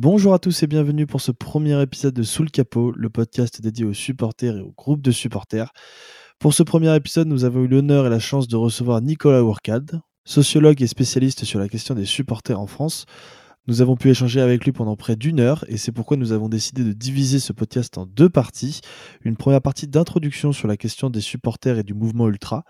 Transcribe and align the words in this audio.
Bonjour 0.00 0.32
à 0.32 0.38
tous 0.38 0.62
et 0.62 0.68
bienvenue 0.68 1.08
pour 1.08 1.20
ce 1.20 1.32
premier 1.32 1.82
épisode 1.82 2.14
de 2.14 2.22
Sous 2.22 2.44
le 2.44 2.50
capot, 2.50 2.92
le 2.92 3.10
podcast 3.10 3.60
dédié 3.60 3.84
aux 3.84 3.92
supporters 3.92 4.56
et 4.56 4.60
aux 4.60 4.70
groupes 4.70 5.02
de 5.02 5.10
supporters. 5.10 5.72
Pour 6.38 6.54
ce 6.54 6.62
premier 6.62 6.94
épisode, 6.94 7.26
nous 7.26 7.42
avons 7.42 7.62
eu 7.64 7.66
l'honneur 7.66 8.06
et 8.06 8.08
la 8.08 8.20
chance 8.20 8.46
de 8.46 8.54
recevoir 8.54 9.02
Nicolas 9.02 9.42
Ourcade, 9.42 10.00
sociologue 10.24 10.80
et 10.82 10.86
spécialiste 10.86 11.44
sur 11.44 11.58
la 11.58 11.68
question 11.68 11.96
des 11.96 12.04
supporters 12.04 12.60
en 12.60 12.68
France. 12.68 13.06
Nous 13.68 13.82
avons 13.82 13.96
pu 13.96 14.08
échanger 14.08 14.40
avec 14.40 14.64
lui 14.64 14.72
pendant 14.72 14.96
près 14.96 15.14
d'une 15.14 15.40
heure 15.40 15.62
et 15.68 15.76
c'est 15.76 15.92
pourquoi 15.92 16.16
nous 16.16 16.32
avons 16.32 16.48
décidé 16.48 16.84
de 16.84 16.94
diviser 16.94 17.38
ce 17.38 17.52
podcast 17.52 17.98
en 17.98 18.06
deux 18.06 18.30
parties. 18.30 18.80
Une 19.26 19.36
première 19.36 19.60
partie 19.60 19.86
d'introduction 19.86 20.52
sur 20.52 20.68
la 20.68 20.78
question 20.78 21.10
des 21.10 21.20
supporters 21.20 21.76
et 21.76 21.82
du 21.82 21.92
mouvement 21.92 22.28
ultra 22.28 22.64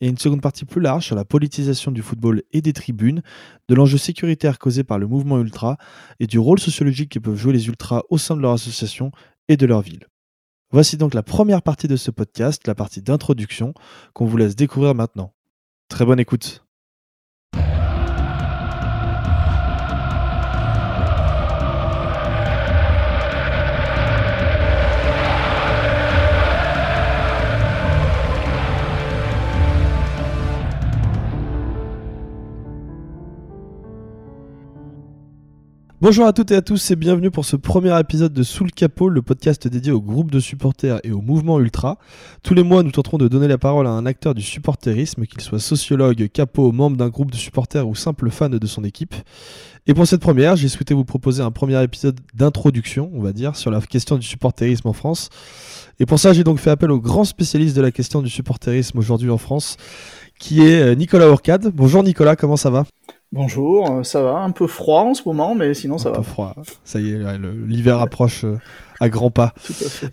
et 0.00 0.06
une 0.06 0.16
seconde 0.16 0.42
partie 0.42 0.64
plus 0.64 0.80
large 0.80 1.06
sur 1.06 1.16
la 1.16 1.24
politisation 1.24 1.90
du 1.90 2.02
football 2.02 2.44
et 2.52 2.62
des 2.62 2.72
tribunes, 2.72 3.22
de 3.68 3.74
l'enjeu 3.74 3.98
sécuritaire 3.98 4.60
causé 4.60 4.84
par 4.84 5.00
le 5.00 5.08
mouvement 5.08 5.40
ultra 5.40 5.76
et 6.20 6.28
du 6.28 6.38
rôle 6.38 6.60
sociologique 6.60 7.10
que 7.10 7.18
peuvent 7.18 7.34
jouer 7.34 7.52
les 7.52 7.66
ultras 7.66 8.02
au 8.08 8.16
sein 8.16 8.36
de 8.36 8.40
leur 8.40 8.52
association 8.52 9.10
et 9.48 9.56
de 9.56 9.66
leur 9.66 9.80
ville. 9.80 10.06
Voici 10.70 10.96
donc 10.96 11.14
la 11.14 11.24
première 11.24 11.62
partie 11.62 11.88
de 11.88 11.96
ce 11.96 12.12
podcast, 12.12 12.64
la 12.68 12.76
partie 12.76 13.02
d'introduction, 13.02 13.74
qu'on 14.12 14.26
vous 14.26 14.36
laisse 14.36 14.54
découvrir 14.54 14.94
maintenant. 14.94 15.34
Très 15.88 16.04
bonne 16.04 16.20
écoute. 16.20 16.63
Bonjour 36.04 36.26
à 36.26 36.34
toutes 36.34 36.50
et 36.50 36.56
à 36.56 36.60
tous 36.60 36.90
et 36.90 36.96
bienvenue 36.96 37.30
pour 37.30 37.46
ce 37.46 37.56
premier 37.56 37.98
épisode 37.98 38.34
de 38.34 38.42
Sous 38.42 38.64
le 38.64 38.70
capot, 38.70 39.08
le 39.08 39.22
podcast 39.22 39.66
dédié 39.66 39.90
au 39.90 40.02
groupe 40.02 40.30
de 40.30 40.38
supporters 40.38 41.00
et 41.02 41.12
au 41.12 41.22
mouvement 41.22 41.58
ultra. 41.58 41.96
Tous 42.42 42.52
les 42.52 42.62
mois, 42.62 42.82
nous 42.82 42.90
tenterons 42.90 43.16
de 43.16 43.26
donner 43.26 43.48
la 43.48 43.56
parole 43.56 43.86
à 43.86 43.90
un 43.90 44.04
acteur 44.04 44.34
du 44.34 44.42
supporterisme, 44.42 45.24
qu'il 45.24 45.40
soit 45.40 45.60
sociologue, 45.60 46.28
capot, 46.28 46.72
membre 46.72 46.98
d'un 46.98 47.08
groupe 47.08 47.30
de 47.30 47.36
supporters 47.36 47.88
ou 47.88 47.94
simple 47.94 48.28
fan 48.28 48.52
de 48.58 48.66
son 48.66 48.84
équipe. 48.84 49.14
Et 49.86 49.94
pour 49.94 50.06
cette 50.06 50.20
première, 50.20 50.56
j'ai 50.56 50.68
souhaité 50.68 50.92
vous 50.92 51.06
proposer 51.06 51.42
un 51.42 51.50
premier 51.50 51.82
épisode 51.82 52.20
d'introduction, 52.34 53.10
on 53.14 53.22
va 53.22 53.32
dire, 53.32 53.56
sur 53.56 53.70
la 53.70 53.80
question 53.80 54.18
du 54.18 54.26
supporterisme 54.26 54.86
en 54.86 54.92
France. 54.92 55.30
Et 56.00 56.04
pour 56.04 56.18
ça, 56.18 56.34
j'ai 56.34 56.44
donc 56.44 56.58
fait 56.58 56.68
appel 56.68 56.90
au 56.90 57.00
grand 57.00 57.24
spécialiste 57.24 57.74
de 57.74 57.80
la 57.80 57.90
question 57.90 58.20
du 58.20 58.28
supporterisme 58.28 58.98
aujourd'hui 58.98 59.30
en 59.30 59.38
France, 59.38 59.78
qui 60.38 60.60
est 60.60 60.82
euh, 60.82 60.94
Nicolas 60.94 61.28
Orcade. 61.28 61.72
Bonjour 61.74 62.02
Nicolas, 62.02 62.36
comment 62.36 62.58
ça 62.58 62.68
va? 62.68 62.84
Bonjour, 63.34 63.90
euh, 63.90 64.02
ça 64.04 64.22
va, 64.22 64.36
un 64.38 64.52
peu 64.52 64.68
froid 64.68 65.00
en 65.00 65.12
ce 65.12 65.22
moment, 65.26 65.56
mais 65.56 65.74
sinon 65.74 65.98
ça 65.98 66.10
un 66.10 66.12
va. 66.12 66.18
Peu 66.18 66.22
froid, 66.22 66.54
ça 66.84 67.00
y 67.00 67.10
est, 67.10 67.18
l'hiver 67.66 68.00
approche 68.00 68.44
euh, 68.44 68.58
à 69.00 69.08
grands 69.08 69.32
pas. 69.32 69.54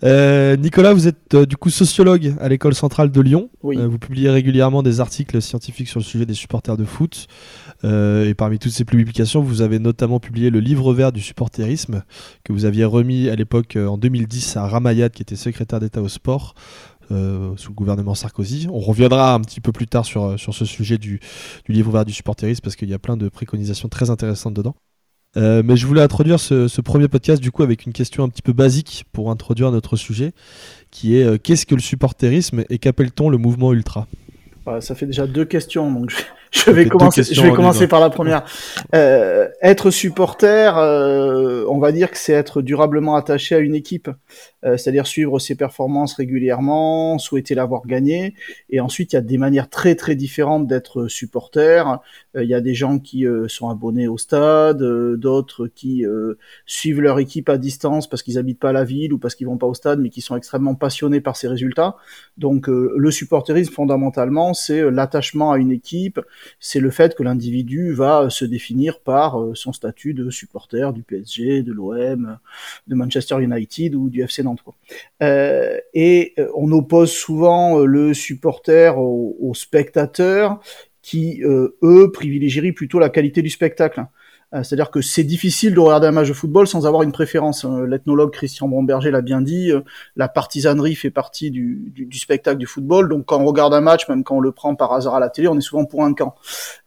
Euh, 0.02 0.56
Nicolas, 0.56 0.92
vous 0.92 1.06
êtes 1.06 1.36
du 1.36 1.56
coup 1.56 1.70
sociologue 1.70 2.34
à 2.40 2.48
l'école 2.48 2.74
centrale 2.74 3.12
de 3.12 3.20
Lyon. 3.20 3.48
Oui. 3.62 3.76
vous 3.76 3.98
publiez 3.98 4.28
régulièrement 4.28 4.82
des 4.82 5.00
articles 5.00 5.40
scientifiques 5.40 5.86
sur 5.86 6.00
le 6.00 6.04
sujet 6.04 6.26
des 6.26 6.34
supporters 6.34 6.76
de 6.76 6.84
foot. 6.84 7.28
et 7.84 8.34
parmi 8.36 8.58
toutes 8.58 8.72
ces 8.72 8.84
publications, 8.84 9.40
vous 9.40 9.62
avez 9.62 9.78
notamment 9.78 10.18
publié 10.18 10.50
le 10.50 10.58
livre 10.58 10.92
vert 10.92 11.12
du 11.12 11.20
supporterisme 11.20 12.02
que 12.42 12.52
vous 12.52 12.64
aviez 12.64 12.84
remis 12.84 13.28
à 13.28 13.36
l'époque 13.36 13.76
en 13.76 13.98
2010 13.98 14.56
à 14.56 14.66
Ramayad, 14.66 15.12
qui 15.12 15.22
était 15.22 15.36
secrétaire 15.36 15.78
d'État 15.78 16.02
au 16.02 16.08
sport. 16.08 16.54
Euh, 17.12 17.52
sous 17.56 17.70
le 17.70 17.74
gouvernement 17.74 18.14
Sarkozy. 18.14 18.68
On 18.72 18.78
reviendra 18.78 19.34
un 19.34 19.40
petit 19.40 19.60
peu 19.60 19.70
plus 19.70 19.86
tard 19.86 20.06
sur, 20.06 20.38
sur 20.38 20.54
ce 20.54 20.64
sujet 20.64 20.96
du, 20.96 21.20
livre 21.68 21.92
vert 21.92 22.04
du 22.04 22.12
supporterisme 22.12 22.62
parce 22.62 22.74
qu'il 22.74 22.88
y 22.88 22.94
a 22.94 22.98
plein 22.98 23.16
de 23.16 23.28
préconisations 23.28 23.88
très 23.88 24.08
intéressantes 24.08 24.54
dedans. 24.54 24.74
Euh, 25.36 25.62
mais 25.64 25.76
je 25.76 25.86
voulais 25.86 26.02
introduire 26.02 26.38
ce, 26.38 26.80
premier 26.80 27.08
podcast 27.08 27.42
du 27.42 27.50
coup 27.50 27.62
avec 27.62 27.86
une 27.86 27.92
question 27.92 28.24
un 28.24 28.28
petit 28.28 28.42
peu 28.42 28.52
basique 28.52 29.04
pour 29.12 29.30
introduire 29.30 29.70
notre 29.72 29.96
sujet, 29.96 30.32
qui 30.90 31.16
est 31.16 31.24
euh, 31.24 31.38
qu'est-ce 31.38 31.66
que 31.66 31.74
le 31.74 31.80
supporterisme 31.80 32.64
et 32.70 32.78
qu'appelle-t-on 32.78 33.28
le 33.28 33.38
mouvement 33.38 33.72
ultra? 33.72 34.06
Bah, 34.64 34.80
Ça 34.80 34.94
fait 34.94 35.06
déjà 35.06 35.26
deux 35.26 35.44
questions, 35.44 35.90
donc 35.90 36.12
je, 36.66 36.70
vais 36.70 36.86
commencer. 36.86 37.22
Je 37.22 37.40
vais 37.40 37.52
commencer 37.52 37.86
par 37.86 38.00
la 38.00 38.10
première. 38.10 38.44
Euh, 38.94 39.48
être 39.62 39.90
supporter, 39.90 40.76
euh, 40.76 41.64
on 41.68 41.78
va 41.78 41.92
dire 41.92 42.10
que 42.10 42.18
c'est 42.18 42.34
être 42.34 42.60
durablement 42.60 43.16
attaché 43.16 43.54
à 43.54 43.58
une 43.58 43.74
équipe, 43.74 44.10
euh, 44.64 44.76
c'est-à-dire 44.76 45.06
suivre 45.06 45.38
ses 45.38 45.54
performances 45.54 46.14
régulièrement, 46.14 47.18
souhaiter 47.18 47.54
l'avoir 47.54 47.86
gagné. 47.86 48.34
Et 48.68 48.80
ensuite, 48.80 49.12
il 49.12 49.16
y 49.16 49.18
a 49.18 49.22
des 49.22 49.38
manières 49.38 49.70
très 49.70 49.94
très 49.94 50.14
différentes 50.14 50.66
d'être 50.66 51.08
supporter. 51.08 51.84
Euh, 52.36 52.44
il 52.44 52.48
y 52.48 52.54
a 52.54 52.60
des 52.60 52.74
gens 52.74 52.98
qui 52.98 53.26
euh, 53.26 53.48
sont 53.48 53.68
abonnés 53.68 54.08
au 54.08 54.18
stade, 54.18 54.82
euh, 54.82 55.16
d'autres 55.16 55.66
qui 55.66 56.04
suivent 56.66 57.00
leur 57.00 57.18
équipe 57.18 57.48
à 57.48 57.58
distance 57.58 58.08
parce 58.08 58.22
qu'ils 58.22 58.38
habitent 58.38 58.58
pas 58.58 58.72
la 58.72 58.84
ville 58.84 59.12
ou 59.12 59.18
parce 59.18 59.34
qu'ils 59.34 59.46
vont 59.46 59.58
pas 59.58 59.66
au 59.66 59.74
stade, 59.74 60.00
mais 60.00 60.10
qui 60.10 60.20
sont 60.20 60.36
extrêmement 60.36 60.74
passionnés 60.74 61.20
par 61.20 61.36
ces 61.36 61.48
résultats. 61.48 61.96
Donc, 62.36 62.66
le 62.68 63.10
supporterisme 63.10 63.72
fondamentalement, 63.72 64.54
c'est 64.54 64.90
l'attachement 64.90 65.52
à 65.52 65.58
une 65.58 65.70
équipe 65.70 66.20
c'est 66.60 66.80
le 66.80 66.90
fait 66.90 67.14
que 67.14 67.22
l'individu 67.22 67.92
va 67.92 68.30
se 68.30 68.44
définir 68.44 69.00
par 69.00 69.40
euh, 69.40 69.54
son 69.54 69.72
statut 69.72 70.14
de 70.14 70.30
supporter 70.30 70.92
du 70.92 71.02
PSG, 71.02 71.62
de 71.62 71.72
l'OM, 71.72 72.38
de 72.86 72.94
Manchester 72.94 73.40
United 73.40 73.94
ou 73.94 74.08
du 74.08 74.22
FC 74.22 74.42
Nantes. 74.42 74.60
Euh, 75.22 75.78
et 75.94 76.34
euh, 76.38 76.48
on 76.54 76.70
oppose 76.72 77.12
souvent 77.12 77.78
le 77.80 78.14
supporter 78.14 78.98
aux 78.98 79.54
spectateurs 79.54 80.60
qui, 81.02 81.42
eux, 81.42 82.10
privilégieraient 82.12 82.72
plutôt 82.72 82.98
la 82.98 83.08
qualité 83.08 83.42
du 83.42 83.50
spectacle. 83.50 84.06
Euh, 84.54 84.62
c'est-à-dire 84.62 84.90
que 84.90 85.00
c'est 85.00 85.24
difficile 85.24 85.74
de 85.74 85.80
regarder 85.80 86.06
un 86.06 86.12
match 86.12 86.28
de 86.28 86.34
football 86.34 86.66
sans 86.66 86.86
avoir 86.86 87.02
une 87.02 87.12
préférence. 87.12 87.64
Euh, 87.64 87.86
l'ethnologue 87.86 88.32
Christian 88.32 88.68
Bromberger 88.68 89.10
l'a 89.10 89.22
bien 89.22 89.40
dit, 89.40 89.70
euh, 89.70 89.80
la 90.16 90.28
partisanerie 90.28 90.94
fait 90.94 91.10
partie 91.10 91.50
du, 91.50 91.92
du, 91.94 92.18
spectacle 92.18 92.58
du 92.58 92.66
football. 92.66 93.08
Donc 93.08 93.24
quand 93.26 93.40
on 93.40 93.44
regarde 93.44 93.72
un 93.72 93.80
match, 93.80 94.08
même 94.08 94.24
quand 94.24 94.36
on 94.36 94.40
le 94.40 94.52
prend 94.52 94.74
par 94.74 94.92
hasard 94.92 95.14
à 95.14 95.20
la 95.20 95.30
télé, 95.30 95.48
on 95.48 95.56
est 95.56 95.62
souvent 95.62 95.84
pour 95.84 96.04
un 96.04 96.12
camp. 96.14 96.34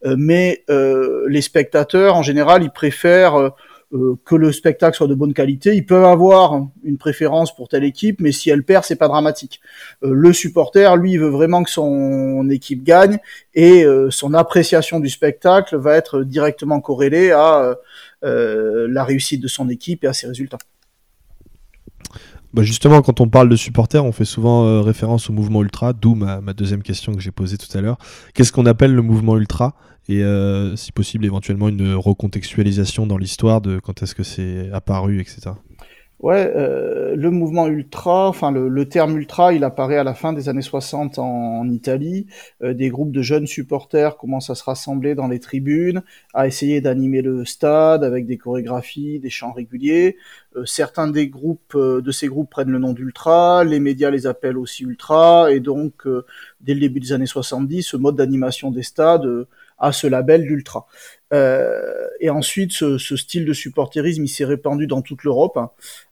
mais 0.03 0.64
les 0.68 1.42
spectateurs, 1.42 2.16
en 2.16 2.24
général, 2.24 2.64
ils 2.64 2.72
préfèrent 2.72 3.52
euh, 3.94 4.16
que 4.25 4.35
le 4.35 4.51
spectacle 4.51 4.97
soit 4.97 5.07
de 5.07 5.13
bonne 5.13 5.34
qualité. 5.34 5.75
Ils 5.75 5.85
peuvent 5.85 6.06
avoir 6.06 6.59
une 6.84 6.97
préférence 6.97 7.56
pour 7.56 7.68
telle 7.68 7.84
équipe, 7.84 8.19
mais 8.19 8.31
si 8.31 8.50
elle 8.50 8.63
perd, 8.63 8.84
c'est 8.84 8.96
pas 8.96 9.07
dramatique. 9.07 9.62
Euh, 10.03 10.12
le 10.12 10.34
supporter, 10.34 10.96
lui, 10.97 11.18
veut 11.18 11.29
vraiment 11.29 11.63
que 11.63 11.69
son 11.69 12.50
équipe 12.50 12.84
gagne 12.84 13.19
et 13.53 13.85
euh, 13.85 14.09
son 14.09 14.34
appréciation 14.34 15.00
du 15.00 15.09
spectacle 15.09 15.78
va 15.78 15.96
être 15.96 16.23
directement 16.23 16.81
corrélée 16.81 17.31
à 17.31 17.75
la 18.22 19.03
réussite 19.03 19.40
de 19.40 19.47
son 19.47 19.69
équipe 19.69 20.03
et 20.03 20.07
à 20.07 20.13
ses 20.13 20.25
résultats. 20.25 20.57
Bah 22.56 22.64
justement, 22.64 23.02
quand 23.02 23.20
on 23.20 23.28
parle 23.28 23.50
de 23.50 23.56
supporters, 23.58 24.06
on 24.06 24.14
fait 24.14 24.24
souvent 24.24 24.82
référence 24.82 25.30
au 25.30 25.34
mouvement 25.34 25.62
ultra, 25.62 25.92
d'où 25.92 26.16
ma, 26.16 26.40
ma, 26.40 26.54
deuxième 26.54 26.84
question 26.84 27.14
que 27.14 27.20
j'ai 27.20 27.32
posée 27.32 27.58
tout 27.58 27.78
à 27.78 27.82
l'heure. 27.82 27.98
Qu'est-ce 28.34 28.54
qu'on 28.54 28.66
appelle 28.66 28.96
le 28.96 29.02
mouvement 29.02 29.36
ultra? 29.36 29.76
Et 30.08 30.24
euh, 30.24 30.76
si 30.76 30.92
possible 30.92 31.26
éventuellement 31.26 31.68
une 31.68 31.96
recontextualisation 31.96 33.08
dans 33.08 33.18
l'histoire 33.18 33.60
de 33.62 33.80
quand 33.80 34.04
est-ce 34.04 34.14
que 34.14 34.24
c'est 34.24 34.70
apparu, 34.72 35.20
etc. 35.20 35.52
Ouais, 36.22 36.52
euh, 36.56 37.16
le 37.18 37.30
mouvement 37.30 37.68
ultra, 37.68 38.30
enfin 38.30 38.50
le, 38.50 38.70
le, 38.70 38.88
terme 38.88 39.18
ultra, 39.18 39.53
il 39.53 39.66
apparaît 39.66 39.98
à 39.98 40.03
la 40.03 40.14
fin 40.14 40.31
des 40.31 40.48
années 40.48 40.62
60 40.62 41.20
en, 41.20 41.59
en 41.59 41.70
Italie. 41.70 42.26
Euh, 42.64 42.74
des 42.74 42.90
groupes 42.90 43.12
de 43.12 43.22
jeunes 43.22 43.48
supporters 43.48 44.16
commencent 44.16 44.50
à 44.50 44.56
se 44.56 44.64
rassembler 44.64 45.14
dans 45.14 45.28
les 45.28 45.40
tribunes, 45.40 46.03
à 46.34 46.48
essayer 46.48 46.80
d'animer 46.80 47.22
le 47.22 47.44
stade 47.44 48.03
avec 48.03 48.28
des 48.28 48.38
chorégraphies, 48.38 49.20
des 49.20 49.30
chants 49.30 49.52
réguliers. 49.52 50.16
Euh, 50.56 50.66
certains 50.66 51.08
des 51.09 51.28
groupes 51.28 51.76
euh, 51.76 52.02
de 52.02 52.12
ces 52.12 52.28
groupes 52.28 52.50
prennent 52.50 52.72
le 52.72 52.80
nom 52.80 52.94
d'ultra, 52.94 53.66
les 53.66 53.82
médias 53.82 54.09
les 54.09 54.26
appellent 54.26 54.58
aussi 54.58 54.84
ultra, 54.84 55.52
et 55.52 55.59
donc 55.59 56.08
euh, 56.08 56.26
dès 56.62 56.74
le 56.74 56.80
début 56.80 57.02
des 57.02 57.12
années 57.12 57.26
70, 57.26 57.84
ce 57.84 57.97
mode 57.97 58.16
d'animation 58.16 58.72
des 58.72 58.84
stades 58.84 59.47
à 59.78 59.92
ce 59.92 60.08
label 60.08 60.44
d'ultra. 60.44 60.88
Euh, 61.34 62.08
et 62.20 62.30
ensuite, 62.30 62.72
ce, 62.72 62.97
ce, 62.97 63.18
style 63.18 63.46
de 63.46 63.53
supporterisme, 63.53 64.24
il 64.24 64.30
s'est 64.30 64.46
répandu 64.46 64.88
dans 64.88 65.02
toute 65.02 65.24
l'Europe, 65.24 65.58
hein. 65.58 65.72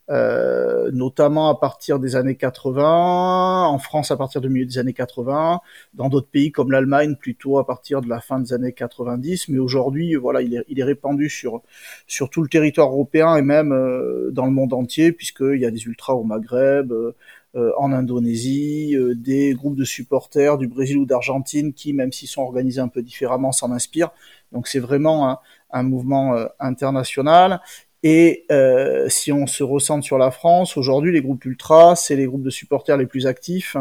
Euh, 0.10 0.92
notamment 0.92 1.50
à 1.50 1.56
partir 1.60 2.00
des 2.00 2.16
années 2.16 2.36
80, 2.36 3.66
en 3.68 3.78
France 3.78 4.12
à 4.12 4.18
partir 4.18 4.42
du 4.42 4.50
milieu 4.50 4.66
des 4.66 4.78
années 4.78 4.94
80, 4.94 5.62
dans 5.94 6.10
d'autres 6.10 6.30
pays 6.30 6.52
comme 6.52 6.72
l'Allemagne 6.72 7.16
plutôt 7.16 7.58
à 7.58 7.66
partir 7.66 8.02
de 8.02 8.10
la 8.10 8.20
fin 8.20 8.40
des 8.40 8.54
années 8.54 8.74
90. 8.74 9.50
Mais 9.50 9.60
aujourd'hui, 9.60 10.16
voilà, 10.16 10.42
il 10.42 10.56
est, 10.56 10.66
il 10.68 10.80
est 10.80 10.84
répandu 10.84 11.30
sur 11.30 11.62
sur 12.08 12.30
tout 12.30 12.42
le 12.42 12.50
territoire 12.50 12.90
européen 12.90 13.36
et 13.36 13.42
même 13.42 13.72
euh, 13.72 14.30
dans 14.32 14.46
le 14.46 14.52
monde 14.52 14.74
entier, 14.74 15.12
puisqu'il 15.12 15.60
y 15.60 15.66
a 15.66 15.72
des 15.72 15.84
ultras 15.86 16.14
au 16.14 16.24
Maghreb. 16.24 16.92
Euh, 16.92 17.16
euh, 17.56 17.72
en 17.78 17.92
Indonésie, 17.92 18.96
euh, 18.96 19.14
des 19.14 19.54
groupes 19.54 19.76
de 19.76 19.84
supporters 19.84 20.58
du 20.58 20.68
Brésil 20.68 20.98
ou 20.98 21.06
d'Argentine 21.06 21.72
qui, 21.72 21.94
même 21.94 22.12
s'ils 22.12 22.28
sont 22.28 22.42
organisés 22.42 22.82
un 22.82 22.88
peu 22.88 23.04
différemment, 23.04 23.52
s'en 23.52 23.72
inspirent. 23.72 24.10
Donc 24.52 24.68
c'est 24.68 24.80
vraiment 24.80 25.30
un, 25.30 25.40
un 25.70 25.84
mouvement 25.84 26.34
euh, 26.36 26.48
international 26.60 27.62
Et 28.06 28.46
euh, 28.52 29.08
si 29.08 29.32
on 29.32 29.48
se 29.48 29.64
ressente 29.64 30.04
sur 30.04 30.18
la 30.18 30.30
France, 30.30 30.76
aujourd'hui, 30.76 31.14
les 31.14 31.22
groupes 31.22 31.46
ultra, 31.46 31.96
c'est 31.96 32.18
les 32.18 32.26
groupes 32.26 32.44
de 32.44 32.50
supporters 32.50 32.98
les 32.98 33.06
plus 33.06 33.28
actifs, 33.28 33.78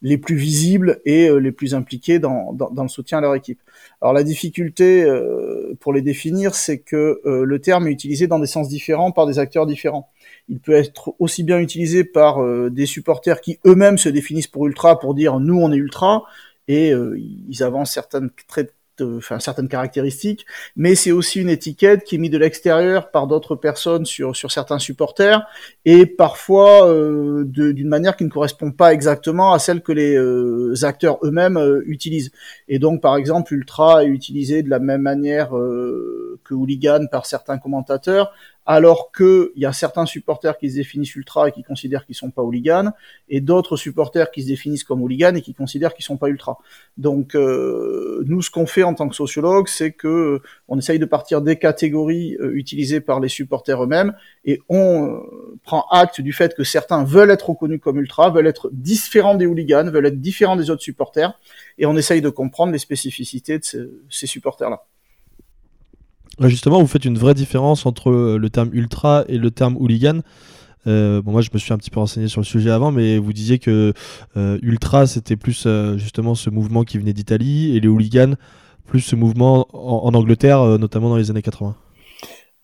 les 0.00 0.16
plus 0.16 0.36
visibles 0.36 1.00
et 1.04 1.28
les 1.38 1.52
plus 1.52 1.74
impliqués 1.74 2.18
dans, 2.18 2.54
dans, 2.54 2.82
le 2.82 2.88
soutien 2.88 3.18
à 3.18 3.20
leur 3.20 3.34
équipe. 3.34 3.60
Alors 4.00 4.14
la 4.14 4.24
difficulté 4.24 5.06
pour 5.80 5.92
les 5.92 6.02
définir, 6.02 6.54
c'est 6.54 6.78
que 6.78 7.20
le 7.24 7.58
terme 7.60 7.88
est 7.88 7.92
utilisé 7.92 8.26
dans 8.26 8.38
des 8.38 8.46
sens 8.46 8.68
différents 8.68 9.10
par 9.10 9.26
des 9.26 9.38
acteurs 9.38 9.66
différents. 9.66 10.10
Il 10.50 10.60
peut 10.60 10.74
être 10.74 11.14
aussi 11.18 11.44
bien 11.44 11.58
utilisé 11.58 12.04
par 12.04 12.44
des 12.70 12.86
supporters 12.86 13.40
qui 13.40 13.58
eux-mêmes 13.66 13.96
se 13.96 14.10
définissent 14.10 14.48
pour 14.48 14.66
ultra 14.66 14.98
pour 14.98 15.14
dire 15.14 15.40
nous 15.40 15.58
on 15.58 15.72
est 15.72 15.76
ultra 15.76 16.24
et 16.68 16.92
ils 16.92 17.62
avancent 17.62 17.92
certaines 17.92 18.30
traits 18.48 18.75
enfin 19.02 19.38
certaines 19.40 19.68
caractéristiques, 19.68 20.46
mais 20.76 20.94
c'est 20.94 21.12
aussi 21.12 21.40
une 21.40 21.48
étiquette 21.48 22.04
qui 22.04 22.16
est 22.16 22.18
mise 22.18 22.30
de 22.30 22.38
l'extérieur 22.38 23.10
par 23.10 23.26
d'autres 23.26 23.56
personnes 23.56 24.06
sur 24.06 24.34
certains 24.50 24.78
supporters 24.78 25.46
et 25.84 26.06
parfois 26.06 26.88
euh, 26.88 27.44
d'une 27.44 27.88
manière 27.88 28.16
qui 28.16 28.24
ne 28.24 28.30
correspond 28.30 28.72
pas 28.72 28.92
exactement 28.92 29.52
à 29.52 29.58
celle 29.58 29.82
que 29.82 29.92
les 29.92 30.16
euh, 30.16 30.74
acteurs 30.82 31.18
eux-mêmes 31.22 31.56
euh, 31.56 31.82
utilisent. 31.86 32.32
Et 32.68 32.78
donc 32.78 33.00
par 33.00 33.16
exemple 33.16 33.54
Ultra 33.54 34.04
est 34.04 34.08
utilisé 34.08 34.62
de 34.62 34.70
la 34.70 34.78
même 34.78 35.02
manière 35.02 35.50
que 35.50 36.54
Hooligan 36.54 37.06
par 37.10 37.26
certains 37.26 37.58
commentateurs, 37.58 38.32
alors 38.66 39.12
que 39.12 39.52
il 39.54 39.62
y 39.62 39.66
a 39.66 39.72
certains 39.72 40.06
supporters 40.06 40.58
qui 40.58 40.70
se 40.70 40.76
définissent 40.76 41.14
ultra 41.14 41.48
et 41.48 41.52
qui 41.52 41.62
considèrent 41.62 42.04
qu'ils 42.04 42.16
sont 42.16 42.30
pas 42.30 42.42
hooligans, 42.42 42.90
et 43.28 43.40
d'autres 43.40 43.76
supporters 43.76 44.30
qui 44.30 44.42
se 44.42 44.48
définissent 44.48 44.84
comme 44.84 45.02
hooligans 45.02 45.34
et 45.36 45.42
qui 45.42 45.54
considèrent 45.54 45.94
qu'ils 45.94 46.04
sont 46.04 46.16
pas 46.16 46.28
ultra. 46.28 46.58
Donc 46.96 47.34
euh, 47.34 48.22
nous, 48.26 48.42
ce 48.42 48.50
qu'on 48.50 48.66
fait 48.66 48.82
en 48.82 48.94
tant 48.94 49.08
que 49.08 49.14
sociologue, 49.14 49.68
c'est 49.68 49.92
que 49.92 50.08
euh, 50.08 50.42
on 50.68 50.78
essaye 50.78 50.98
de 50.98 51.04
partir 51.04 51.42
des 51.42 51.56
catégories 51.56 52.36
euh, 52.40 52.54
utilisées 52.54 53.00
par 53.00 53.20
les 53.20 53.28
supporters 53.28 53.82
eux-mêmes, 53.82 54.14
et 54.44 54.60
on 54.68 55.22
prend 55.62 55.86
acte 55.90 56.20
du 56.20 56.32
fait 56.32 56.54
que 56.54 56.64
certains 56.64 57.04
veulent 57.04 57.30
être 57.30 57.50
reconnus 57.50 57.80
comme 57.80 57.98
ultra, 57.98 58.30
veulent 58.30 58.46
être 58.48 58.68
différents 58.72 59.36
des 59.36 59.46
hooligans, 59.46 59.88
veulent 59.90 60.06
être 60.06 60.20
différents 60.20 60.56
des 60.56 60.70
autres 60.70 60.82
supporters, 60.82 61.38
et 61.78 61.86
on 61.86 61.96
essaye 61.96 62.20
de 62.20 62.30
comprendre 62.30 62.72
les 62.72 62.78
spécificités 62.78 63.58
de 63.58 63.64
ces 64.08 64.26
supporters-là. 64.26 64.82
Justement, 66.40 66.80
vous 66.80 66.86
faites 66.86 67.06
une 67.06 67.16
vraie 67.16 67.34
différence 67.34 67.86
entre 67.86 68.10
euh, 68.10 68.38
le 68.38 68.50
terme 68.50 68.68
ultra 68.72 69.24
et 69.28 69.38
le 69.38 69.50
terme 69.50 69.76
hooligan. 69.78 70.20
Euh, 70.86 71.22
bon, 71.22 71.32
moi, 71.32 71.40
je 71.40 71.48
me 71.52 71.58
suis 71.58 71.72
un 71.72 71.78
petit 71.78 71.90
peu 71.90 71.98
renseigné 71.98 72.28
sur 72.28 72.40
le 72.40 72.46
sujet 72.46 72.70
avant, 72.70 72.92
mais 72.92 73.18
vous 73.18 73.32
disiez 73.32 73.58
que 73.58 73.94
euh, 74.36 74.58
ultra, 74.62 75.06
c'était 75.06 75.36
plus 75.36 75.66
justement 75.96 76.34
ce 76.34 76.50
mouvement 76.50 76.84
qui 76.84 76.98
venait 76.98 77.14
d'Italie, 77.14 77.76
et 77.76 77.80
les 77.80 77.88
hooligans, 77.88 78.34
plus 78.86 79.00
ce 79.00 79.16
mouvement 79.16 79.66
en, 79.72 80.06
en 80.06 80.14
Angleterre, 80.14 80.78
notamment 80.78 81.08
dans 81.08 81.16
les 81.16 81.30
années 81.30 81.42
80. 81.42 81.74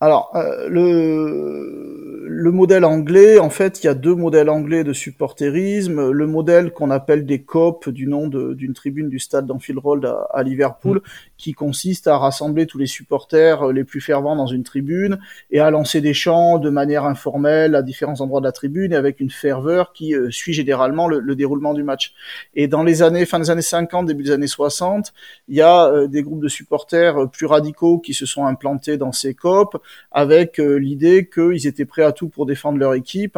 Alors, 0.01 0.31
le 0.69 1.93
le 2.33 2.51
modèle 2.51 2.85
anglais, 2.85 3.39
en 3.39 3.51
fait, 3.51 3.83
il 3.83 3.87
y 3.87 3.89
a 3.89 3.95
deux 3.95 4.15
modèles 4.15 4.49
anglais 4.49 4.85
de 4.85 4.93
supporterisme. 4.93 6.11
Le 6.11 6.27
modèle 6.27 6.73
qu'on 6.73 6.91
appelle 6.91 7.27
des 7.27 7.43
COP, 7.43 7.89
du 7.91 8.07
nom 8.07 8.27
d'une 8.27 8.73
tribune 8.73 9.09
du 9.09 9.19
stade 9.19 9.47
d'Anfield 9.47 9.79
Road 9.79 10.13
à, 10.31 10.43
Liverpool, 10.43 10.99
mm. 10.99 11.01
Qui 11.43 11.53
consiste 11.55 12.06
à 12.06 12.19
rassembler 12.19 12.67
tous 12.67 12.79
les 12.79 12.87
supporters 12.87 13.62
euh, 13.62 13.73
les 13.73 13.83
plus 13.83 14.00
fervents 14.00 14.37
dans 14.37 14.47
une 14.47 14.62
tribune 14.62 15.19
et 15.50 15.59
à 15.59 15.71
lancer 15.71 16.00
des 16.00 16.15
chants 16.15 16.59
de 16.59 16.71
manière 16.71 17.05
informelle 17.05 17.75
à 17.75 17.83
différents 17.83 18.21
endroits 18.21 18.41
de 18.41 18.47
la 18.47 18.53
tribune 18.53 18.93
et 18.93 18.97
avec 18.97 19.19
une 19.19 19.29
ferveur 19.29 19.93
qui 19.93 20.15
euh, 20.15 20.31
suit 20.31 20.53
généralement 20.53 21.09
le, 21.09 21.35
déroulement 21.35 21.75
du 21.75 21.83
match. 21.83 22.15
Et 22.55 22.69
dans 22.69 22.85
les 22.85 23.03
années, 23.03 23.27
fin 23.27 23.41
des 23.41 23.50
années 23.50 23.61
50, 23.61 24.06
début 24.06 24.23
des 24.23 24.31
années 24.31 24.47
60, 24.47 25.12
il 25.49 25.56
y 25.56 25.62
a 25.62 25.89
euh, 25.89 26.06
des 26.06 26.23
groupes 26.23 26.43
de 26.43 26.49
supporters 26.49 27.29
plus 27.31 27.47
radicaux 27.47 27.99
qui 27.99 28.15
se 28.15 28.25
sont 28.25 28.47
implantés 28.47 28.97
dans 28.97 29.12
ces 29.12 29.35
COP 29.35 29.83
avec 30.12 30.59
l'idée 30.59 31.29
qu'ils 31.29 31.67
étaient 31.67 31.85
prêts 31.85 32.05
à 32.05 32.12
tout 32.12 32.29
pour 32.29 32.47
défendre 32.47 32.79
leur 32.79 32.95
équipe 32.95 33.37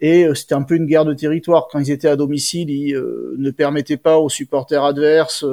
et 0.00 0.26
c'était 0.34 0.54
un 0.54 0.62
peu 0.62 0.76
une 0.76 0.86
guerre 0.86 1.04
de 1.04 1.12
territoire. 1.12 1.68
Quand 1.70 1.78
ils 1.78 1.90
étaient 1.90 2.08
à 2.08 2.16
domicile, 2.16 2.70
ils 2.70 2.94
ne 2.94 3.50
permettaient 3.50 3.98
pas 3.98 4.18
aux 4.18 4.30
supporters 4.30 4.82
adverses 4.82 5.44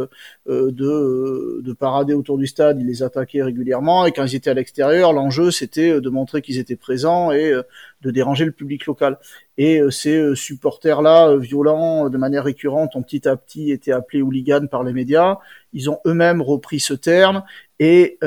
de, 0.48 1.62
de 1.62 1.74
parader 1.74 2.14
autour 2.14 2.38
du 2.38 2.48
stade, 2.48 2.80
ils 2.80 2.88
les 2.88 3.04
attaquaient 3.04 3.44
régulièrement. 3.44 4.06
Et 4.06 4.12
quand 4.12 4.26
ils 4.26 4.36
étaient 4.36 4.50
à 4.50 4.54
l'extérieur, 4.54 5.14
l'enjeu 5.14 5.52
c'était 5.52 6.00
de 6.00 6.10
montrer 6.10 6.42
qu'ils 6.42 6.58
étaient 6.58 6.76
présents 6.76 7.32
et 7.32 7.54
de 8.02 8.12
déranger 8.12 8.46
le 8.46 8.52
public 8.52 8.86
local. 8.86 9.18
Et 9.58 9.82
ces 9.90 10.36
supporters-là, 10.36 11.36
violents 11.36 12.10
de 12.10 12.18
manière 12.18 12.44
récurrente, 12.44 12.96
ont 12.96 13.02
petit 13.02 13.28
à 13.28 13.36
petit 13.36 13.72
été 13.72 13.92
appelés 13.92 14.22
hooligans 14.22 14.68
par 14.68 14.84
les 14.84 14.94
médias. 14.94 15.40
Ils 15.74 15.90
ont 15.90 16.00
eux-mêmes 16.06 16.42
repris 16.42 16.80
ce 16.80 16.94
terme 16.94 17.44
et 17.80 18.18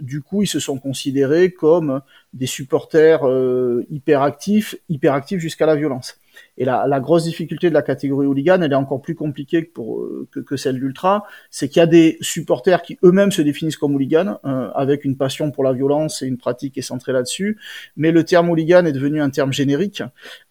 du 0.00 0.22
coup, 0.22 0.42
ils 0.42 0.48
se 0.48 0.60
sont 0.60 0.78
considérés 0.78 1.50
comme 1.50 2.00
des 2.32 2.46
supporters 2.46 3.28
euh, 3.28 3.84
hyperactifs, 3.90 4.74
hyperactifs 4.88 5.40
jusqu'à 5.40 5.66
la 5.66 5.76
violence. 5.76 6.18
Et 6.58 6.64
la, 6.64 6.86
la, 6.86 7.00
grosse 7.00 7.24
difficulté 7.24 7.70
de 7.70 7.74
la 7.74 7.82
catégorie 7.82 8.26
hooligan, 8.26 8.60
elle 8.60 8.72
est 8.72 8.76
encore 8.76 9.00
plus 9.00 9.14
compliquée 9.14 9.64
que, 9.64 9.72
pour, 9.72 10.02
euh, 10.02 10.28
que, 10.30 10.56
celle 10.56 10.78
d'ultra, 10.78 11.24
c'est 11.50 11.68
qu'il 11.68 11.80
y 11.80 11.82
a 11.82 11.86
des 11.86 12.18
supporters 12.20 12.82
qui 12.82 12.98
eux-mêmes 13.02 13.32
se 13.32 13.40
définissent 13.40 13.78
comme 13.78 13.94
hooligans, 13.94 14.38
euh, 14.44 14.70
avec 14.74 15.04
une 15.04 15.16
passion 15.16 15.50
pour 15.50 15.64
la 15.64 15.72
violence 15.72 16.22
et 16.22 16.26
une 16.26 16.36
pratique 16.36 16.74
qui 16.74 16.80
est 16.80 16.82
centrée 16.82 17.12
là-dessus. 17.12 17.58
Mais 17.96 18.12
le 18.12 18.24
terme 18.24 18.50
hooligan 18.50 18.84
est 18.84 18.92
devenu 18.92 19.22
un 19.22 19.30
terme 19.30 19.52
générique 19.52 20.02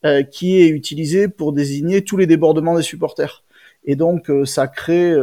euh, 0.06 0.24
qui 0.24 0.60
est 0.62 0.70
utilisé 0.70 1.28
pour 1.28 1.54
désigner 1.54 2.04
tous 2.04 2.18
les 2.18 2.26
débordements 2.26 2.76
des 2.76 2.84
supporters. 2.84 3.44
Et 3.84 3.96
donc 3.96 4.32
ça 4.46 4.68
crée 4.68 5.16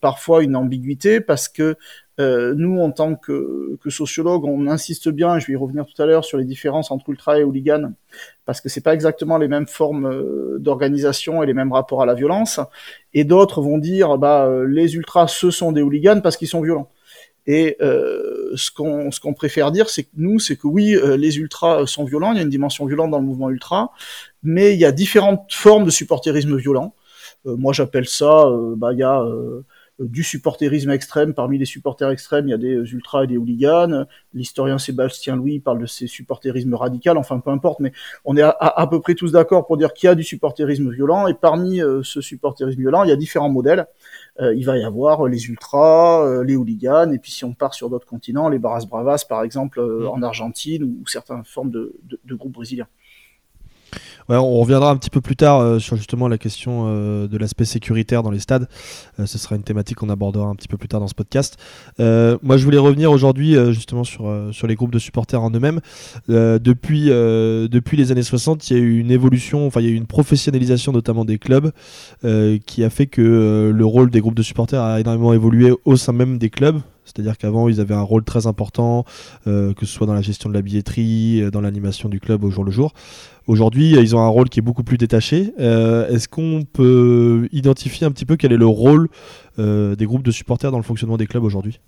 parfois 0.00 0.42
une 0.42 0.56
ambiguïté 0.56 1.20
parce 1.20 1.48
que 1.48 1.76
euh, 2.20 2.54
nous, 2.56 2.80
en 2.80 2.92
tant 2.92 3.16
que, 3.16 3.76
que 3.82 3.90
sociologue, 3.90 4.44
on 4.44 4.66
insiste 4.68 5.08
bien, 5.08 5.38
je 5.38 5.46
vais 5.46 5.54
y 5.54 5.56
revenir 5.56 5.84
tout 5.84 6.00
à 6.00 6.06
l'heure, 6.06 6.24
sur 6.24 6.38
les 6.38 6.44
différences 6.44 6.90
entre 6.90 7.08
ultra 7.10 7.38
et 7.38 7.44
hooligan, 7.44 7.92
parce 8.46 8.60
que 8.60 8.68
c'est 8.68 8.82
pas 8.82 8.94
exactement 8.94 9.36
les 9.36 9.48
mêmes 9.48 9.66
formes 9.66 10.06
euh, 10.06 10.58
d'organisation 10.60 11.42
et 11.42 11.46
les 11.46 11.54
mêmes 11.54 11.72
rapports 11.72 12.02
à 12.02 12.06
la 12.06 12.14
violence. 12.14 12.60
Et 13.14 13.24
d'autres 13.24 13.60
vont 13.60 13.78
dire, 13.78 14.16
bah, 14.18 14.46
euh, 14.46 14.64
les 14.66 14.94
ultras, 14.94 15.26
ce 15.26 15.50
sont 15.50 15.72
des 15.72 15.82
hooligans 15.82 16.20
parce 16.20 16.36
qu'ils 16.36 16.48
sont 16.48 16.62
violents. 16.62 16.90
Et 17.46 17.76
euh, 17.82 18.52
ce 18.54 18.70
qu'on 18.70 19.10
ce 19.10 19.20
préfère 19.34 19.70
dire, 19.72 19.90
c'est 19.90 20.04
que 20.04 20.10
nous, 20.16 20.38
c'est 20.38 20.56
que 20.56 20.66
oui, 20.66 20.96
les 21.18 21.36
ultras 21.36 21.84
sont 21.86 22.04
violents. 22.04 22.32
Il 22.32 22.36
y 22.36 22.38
a 22.38 22.42
une 22.42 22.48
dimension 22.48 22.86
violente 22.86 23.10
dans 23.10 23.18
le 23.18 23.26
mouvement 23.26 23.50
ultra, 23.50 23.92
mais 24.42 24.72
il 24.72 24.80
y 24.80 24.86
a 24.86 24.92
différentes 24.92 25.52
formes 25.52 25.84
de 25.84 25.90
supporterisme 25.90 26.56
violent. 26.56 26.94
moi, 27.44 27.74
j'appelle 27.74 28.08
ça, 28.08 28.46
bah, 28.76 28.94
il 28.94 28.98
y 29.00 29.02
a 29.02 29.20
euh, 29.20 29.62
du 29.98 30.22
supporterisme 30.22 30.90
extrême. 30.90 31.34
Parmi 31.34 31.58
les 31.58 31.64
supporters 31.64 32.10
extrêmes, 32.10 32.48
il 32.48 32.50
y 32.50 32.54
a 32.54 32.58
des 32.58 32.74
ultras 32.92 33.24
et 33.24 33.26
des 33.26 33.36
hooligans. 33.36 34.06
L'historien 34.32 34.78
Sébastien 34.78 35.36
Louis 35.36 35.60
parle 35.60 35.80
de 35.80 35.86
ces 35.86 36.06
supporterismes 36.06 36.74
radical. 36.74 37.16
Enfin, 37.16 37.38
peu 37.40 37.50
importe, 37.50 37.80
mais 37.80 37.92
on 38.24 38.36
est 38.36 38.42
à, 38.42 38.86
peu 38.90 39.00
près 39.00 39.14
tous 39.14 39.32
d'accord 39.32 39.66
pour 39.66 39.76
dire 39.76 39.92
qu'il 39.92 40.08
y 40.08 40.10
a 40.10 40.14
du 40.14 40.24
supporterisme 40.24 40.90
violent. 40.90 41.26
Et 41.26 41.34
parmi 41.34 41.80
euh, 41.80 42.02
ce 42.02 42.20
supporterisme 42.20 42.80
violent, 42.80 43.04
il 43.04 43.10
y 43.10 43.12
a 43.12 43.16
différents 43.16 43.50
modèles. 43.50 43.86
Euh, 44.40 44.54
il 44.54 44.64
va 44.64 44.76
y 44.78 44.84
avoir 44.84 45.26
les 45.26 45.46
ultras, 45.46 46.42
les 46.42 46.56
hooligans, 46.56 47.12
et 47.12 47.18
puis 47.18 47.30
si 47.30 47.44
on 47.44 47.54
part 47.54 47.74
sur 47.74 47.88
d'autres 47.88 48.06
continents, 48.06 48.48
les 48.48 48.58
barras 48.58 48.84
bravas, 48.84 49.24
par 49.28 49.44
exemple, 49.44 49.80
mmh. 49.80 50.08
en 50.08 50.22
Argentine 50.22 50.82
ou, 50.82 51.06
certaines 51.06 51.44
formes 51.44 51.70
de 51.70 52.34
groupes 52.34 52.52
brésiliens 52.52 52.88
on 54.28 54.60
reviendra 54.60 54.90
un 54.90 54.96
petit 54.96 55.10
peu 55.10 55.20
plus 55.20 55.36
tard 55.36 55.60
euh, 55.60 55.78
sur 55.78 55.96
justement 55.96 56.28
la 56.28 56.38
question 56.38 56.84
euh, 56.86 57.28
de 57.28 57.38
l'aspect 57.38 57.64
sécuritaire 57.64 58.22
dans 58.22 58.30
les 58.30 58.38
stades. 58.38 58.68
Euh, 59.20 59.26
ce 59.26 59.38
sera 59.38 59.56
une 59.56 59.62
thématique 59.62 59.98
qu'on 59.98 60.10
abordera 60.10 60.46
un 60.46 60.54
petit 60.54 60.68
peu 60.68 60.76
plus 60.76 60.88
tard 60.88 61.00
dans 61.00 61.08
ce 61.08 61.14
podcast. 61.14 61.56
moi, 61.98 62.56
je 62.56 62.64
voulais 62.64 62.78
revenir 62.78 63.10
aujourd'hui 63.10 63.56
justement 63.72 64.04
sur, 64.04 64.32
sur 64.52 64.66
les 64.66 64.74
groupes 64.74 64.92
de 64.92 64.98
supporters 64.98 65.42
en 65.42 65.50
eux-mêmes. 65.50 65.80
depuis, 66.28 67.06
depuis 67.06 67.96
les 67.96 68.12
années 68.12 68.22
60, 68.22 68.70
il 68.70 68.76
y 68.76 68.80
a 68.80 68.82
eu 68.82 68.98
une 68.98 69.10
évolution, 69.10 69.66
enfin 69.66 69.80
il 69.80 69.86
y 69.86 69.88
a 69.88 69.92
eu 69.92 69.96
une 69.96 70.06
professionnalisation 70.06 70.92
notamment 70.92 71.24
des 71.24 71.38
clubs 71.38 71.70
qui 72.66 72.84
a 72.84 72.90
fait 72.90 73.06
que 73.06 73.72
le 73.74 73.86
rôle 73.86 74.10
des 74.10 74.20
groupes 74.20 74.34
de 74.34 74.42
supporters 74.42 74.82
a 74.82 75.00
énormément 75.00 75.32
évolué 75.32 75.72
au 75.84 75.96
sein 75.96 76.12
même 76.12 76.38
des 76.38 76.50
clubs. 76.50 76.80
C'est-à-dire 77.04 77.38
qu'avant, 77.38 77.68
ils 77.68 77.80
avaient 77.80 77.94
un 77.94 78.02
rôle 78.02 78.24
très 78.24 78.46
important, 78.46 79.04
que 79.44 79.74
ce 79.80 79.86
soit 79.86 80.06
dans 80.06 80.14
la 80.14 80.22
gestion 80.22 80.48
de 80.48 80.54
la 80.54 80.62
billetterie, 80.62 81.50
dans 81.52 81.60
l'animation 81.60 82.08
du 82.08 82.20
club 82.20 82.44
au 82.44 82.50
jour 82.50 82.64
le 82.64 82.70
jour. 82.70 82.92
Aujourd'hui, 83.46 83.90
ils 83.90 84.16
ont 84.16 84.20
un 84.20 84.28
rôle 84.28 84.48
qui 84.48 84.60
est 84.60 84.62
beaucoup 84.62 84.84
plus 84.84 84.96
détaché. 84.96 85.52
Euh, 85.60 86.08
est-ce 86.08 86.28
qu'on 86.28 86.64
peut 86.70 87.48
identifier 87.52 88.06
un 88.06 88.10
petit 88.10 88.24
peu 88.24 88.36
quel 88.36 88.52
est 88.52 88.56
le 88.56 88.66
rôle 88.66 89.08
euh, 89.58 89.96
des 89.96 90.06
groupes 90.06 90.22
de 90.22 90.30
supporters 90.30 90.70
dans 90.70 90.78
le 90.78 90.82
fonctionnement 90.82 91.18
des 91.18 91.26
clubs 91.26 91.44
aujourd'hui? 91.44 91.80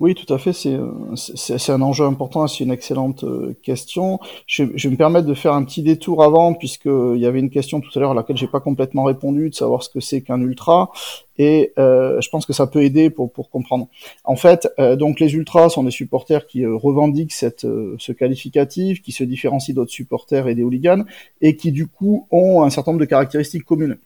Oui, 0.00 0.14
tout 0.14 0.32
à 0.32 0.38
fait. 0.38 0.52
C'est 0.52 0.78
c'est 1.16 1.72
un 1.72 1.82
enjeu 1.82 2.04
important. 2.04 2.46
C'est 2.46 2.62
une 2.62 2.70
excellente 2.70 3.24
euh, 3.24 3.56
question. 3.62 4.20
Je, 4.46 4.62
vais 4.62 4.90
me 4.90 4.96
permettre 4.96 5.26
de 5.26 5.34
faire 5.34 5.54
un 5.54 5.64
petit 5.64 5.82
détour 5.82 6.22
avant, 6.22 6.54
puisque 6.54 6.86
il 6.86 7.18
y 7.18 7.26
avait 7.26 7.40
une 7.40 7.50
question 7.50 7.80
tout 7.80 7.90
à 7.96 8.00
l'heure 8.00 8.12
à 8.12 8.14
laquelle 8.14 8.36
j'ai 8.36 8.46
pas 8.46 8.60
complètement 8.60 9.02
répondu, 9.04 9.50
de 9.50 9.54
savoir 9.54 9.82
ce 9.82 9.88
que 9.88 9.98
c'est 9.98 10.22
qu'un 10.22 10.40
ultra. 10.40 10.90
Et 11.38 11.72
euh, 11.78 12.20
je 12.20 12.28
pense 12.28 12.46
que 12.46 12.52
ça 12.52 12.66
peut 12.66 12.82
aider 12.82 13.10
pour 13.10 13.32
comprendre. 13.50 13.88
En 14.24 14.36
fait, 14.36 14.68
euh, 14.78 14.96
donc 14.96 15.20
les 15.20 15.34
ultras 15.34 15.68
sont 15.68 15.84
des 15.84 15.90
supporters 15.90 16.46
qui 16.46 16.64
euh, 16.64 16.74
revendiquent 16.74 17.32
ce 17.32 18.12
qualificatif, 18.12 19.02
qui 19.02 19.12
se 19.12 19.24
différencient 19.24 19.74
d'autres 19.74 19.92
supporters 19.92 20.48
et 20.48 20.54
des 20.54 20.62
hooligans, 20.62 21.04
et 21.40 21.56
qui 21.56 21.72
du 21.72 21.86
coup 21.86 22.26
ont 22.30 22.62
un 22.62 22.70
certain 22.70 22.92
nombre 22.92 23.00
de 23.00 23.06
caractéristiques 23.06 23.64
communes. 23.64 23.98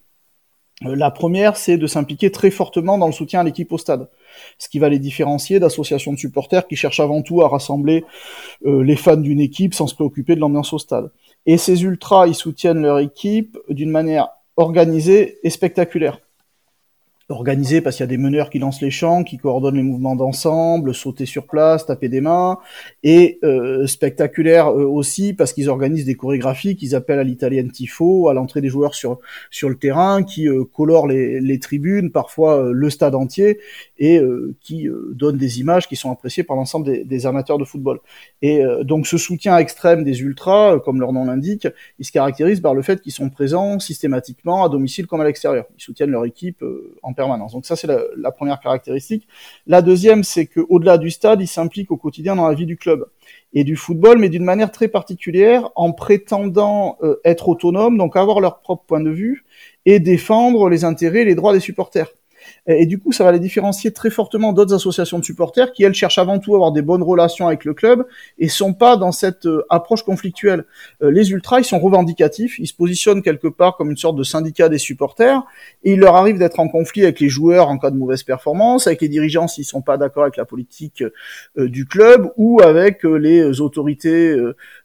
La 0.84 1.10
première, 1.10 1.56
c'est 1.56 1.76
de 1.76 1.86
s'impliquer 1.86 2.30
très 2.30 2.50
fortement 2.50 2.98
dans 2.98 3.06
le 3.06 3.12
soutien 3.12 3.40
à 3.40 3.44
l'équipe 3.44 3.72
au 3.72 3.78
stade, 3.78 4.08
ce 4.58 4.68
qui 4.68 4.78
va 4.78 4.88
les 4.88 4.98
différencier 4.98 5.60
d'associations 5.60 6.12
de 6.12 6.18
supporters 6.18 6.66
qui 6.66 6.76
cherchent 6.76 7.00
avant 7.00 7.22
tout 7.22 7.42
à 7.42 7.48
rassembler 7.48 8.04
les 8.64 8.96
fans 8.96 9.16
d'une 9.16 9.40
équipe 9.40 9.74
sans 9.74 9.86
se 9.86 9.94
préoccuper 9.94 10.34
de 10.34 10.40
l'ambiance 10.40 10.72
au 10.72 10.78
stade. 10.78 11.10
Et 11.46 11.56
ces 11.56 11.84
ultras, 11.84 12.26
ils 12.26 12.34
soutiennent 12.34 12.82
leur 12.82 12.98
équipe 12.98 13.58
d'une 13.68 13.90
manière 13.90 14.28
organisée 14.56 15.38
et 15.42 15.50
spectaculaire 15.50 16.18
organisé 17.28 17.80
parce 17.80 17.96
qu'il 17.96 18.04
y 18.04 18.08
a 18.08 18.08
des 18.08 18.18
meneurs 18.18 18.50
qui 18.50 18.58
lancent 18.58 18.80
les 18.80 18.90
chants, 18.90 19.24
qui 19.24 19.38
coordonnent 19.38 19.76
les 19.76 19.82
mouvements 19.82 20.16
d'ensemble, 20.16 20.94
sauter 20.94 21.26
sur 21.26 21.46
place, 21.46 21.86
taper 21.86 22.08
des 22.08 22.20
mains, 22.20 22.58
et 23.02 23.38
euh, 23.44 23.86
spectaculaire 23.86 24.68
euh, 24.68 24.84
aussi 24.84 25.32
parce 25.32 25.52
qu'ils 25.52 25.68
organisent 25.68 26.04
des 26.04 26.14
chorégraphies 26.14 26.76
qu'ils 26.76 26.94
appellent 26.94 27.18
à 27.18 27.24
l'italienne 27.24 27.70
tifo, 27.70 28.28
à 28.28 28.34
l'entrée 28.34 28.60
des 28.60 28.68
joueurs 28.68 28.94
sur 28.94 29.18
sur 29.50 29.68
le 29.68 29.76
terrain, 29.76 30.22
qui 30.22 30.48
euh, 30.48 30.64
colorent 30.64 31.06
les, 31.06 31.40
les, 31.40 31.58
tribunes, 31.58 32.10
parfois 32.10 32.58
euh, 32.58 32.72
le 32.72 32.90
stade 32.90 33.14
entier, 33.14 33.58
et 33.98 34.20
qui 34.60 34.88
donnent 35.12 35.36
des 35.36 35.60
images 35.60 35.86
qui 35.86 35.94
sont 35.94 36.10
appréciées 36.10 36.42
par 36.42 36.56
l'ensemble 36.56 36.86
des, 36.86 37.04
des, 37.04 37.24
amateurs 37.24 37.56
de 37.56 37.64
football. 37.64 38.00
Et 38.40 38.60
donc 38.82 39.06
ce 39.06 39.16
soutien 39.16 39.56
extrême 39.58 40.02
des 40.02 40.22
ultras, 40.22 40.80
comme 40.80 40.98
leur 40.98 41.12
nom 41.12 41.24
l'indique, 41.24 41.68
il 42.00 42.04
se 42.04 42.10
caractérise 42.10 42.60
par 42.60 42.74
le 42.74 42.82
fait 42.82 43.00
qu'ils 43.00 43.12
sont 43.12 43.30
présents 43.30 43.78
systématiquement 43.78 44.64
à 44.64 44.68
domicile 44.68 45.06
comme 45.06 45.20
à 45.20 45.24
l'extérieur. 45.24 45.66
Ils 45.78 45.82
soutiennent 45.82 46.10
leur 46.10 46.24
équipe 46.24 46.64
en 47.04 47.11
Donc 47.12 47.66
ça, 47.66 47.76
c'est 47.76 47.86
la, 47.86 48.32
première 48.32 48.60
caractéristique. 48.60 49.28
La 49.66 49.82
deuxième, 49.82 50.24
c'est 50.24 50.46
qu'au-delà 50.46 50.98
du 50.98 51.10
stade, 51.10 51.40
ils 51.40 51.46
s'impliquent 51.46 51.90
au 51.90 51.96
quotidien 51.96 52.36
dans 52.36 52.48
la 52.48 52.54
vie 52.54 52.66
du 52.66 52.76
club 52.76 53.06
et 53.52 53.64
du 53.64 53.76
football, 53.76 54.18
mais 54.18 54.28
d'une 54.28 54.44
manière 54.44 54.70
très 54.70 54.88
particulière, 54.88 55.70
en 55.74 55.92
prétendant 55.92 56.96
euh, 57.02 57.20
être 57.24 57.48
autonomes, 57.48 57.98
donc 57.98 58.16
avoir 58.16 58.40
leur 58.40 58.60
propre 58.60 58.84
point 58.84 59.00
de 59.00 59.10
vue 59.10 59.44
et 59.86 60.00
défendre 60.00 60.68
les 60.68 60.84
intérêts 60.84 61.20
et 61.20 61.24
les 61.24 61.34
droits 61.34 61.52
des 61.52 61.60
supporters. 61.60 62.12
Et, 62.66 62.86
du 62.86 62.98
coup, 62.98 63.12
ça 63.12 63.24
va 63.24 63.32
les 63.32 63.40
différencier 63.40 63.92
très 63.92 64.10
fortement 64.10 64.52
d'autres 64.52 64.74
associations 64.74 65.18
de 65.18 65.24
supporters 65.24 65.72
qui, 65.72 65.84
elles, 65.84 65.94
cherchent 65.94 66.18
avant 66.18 66.38
tout 66.38 66.54
à 66.54 66.56
avoir 66.56 66.72
des 66.72 66.82
bonnes 66.82 67.02
relations 67.02 67.46
avec 67.46 67.64
le 67.64 67.74
club 67.74 68.06
et 68.38 68.48
sont 68.48 68.72
pas 68.74 68.96
dans 68.96 69.12
cette 69.12 69.46
euh, 69.46 69.64
approche 69.68 70.02
conflictuelle. 70.04 70.64
Euh, 71.02 71.10
les 71.10 71.30
ultras, 71.30 71.60
ils 71.60 71.64
sont 71.64 71.78
revendicatifs, 71.78 72.58
ils 72.58 72.66
se 72.66 72.74
positionnent 72.74 73.22
quelque 73.22 73.48
part 73.48 73.76
comme 73.76 73.90
une 73.90 73.96
sorte 73.96 74.16
de 74.16 74.22
syndicat 74.22 74.68
des 74.68 74.78
supporters 74.78 75.42
et 75.84 75.92
il 75.92 76.00
leur 76.00 76.16
arrive 76.16 76.38
d'être 76.38 76.60
en 76.60 76.68
conflit 76.68 77.02
avec 77.02 77.20
les 77.20 77.28
joueurs 77.28 77.68
en 77.68 77.78
cas 77.78 77.90
de 77.90 77.96
mauvaise 77.96 78.22
performance, 78.22 78.86
avec 78.86 79.00
les 79.00 79.08
dirigeants 79.08 79.48
s'ils 79.48 79.64
sont 79.64 79.82
pas 79.82 79.96
d'accord 79.96 80.24
avec 80.24 80.36
la 80.36 80.44
politique 80.44 81.02
euh, 81.58 81.68
du 81.68 81.86
club 81.86 82.30
ou 82.36 82.60
avec 82.62 83.02
les 83.04 83.60
autorités 83.60 84.36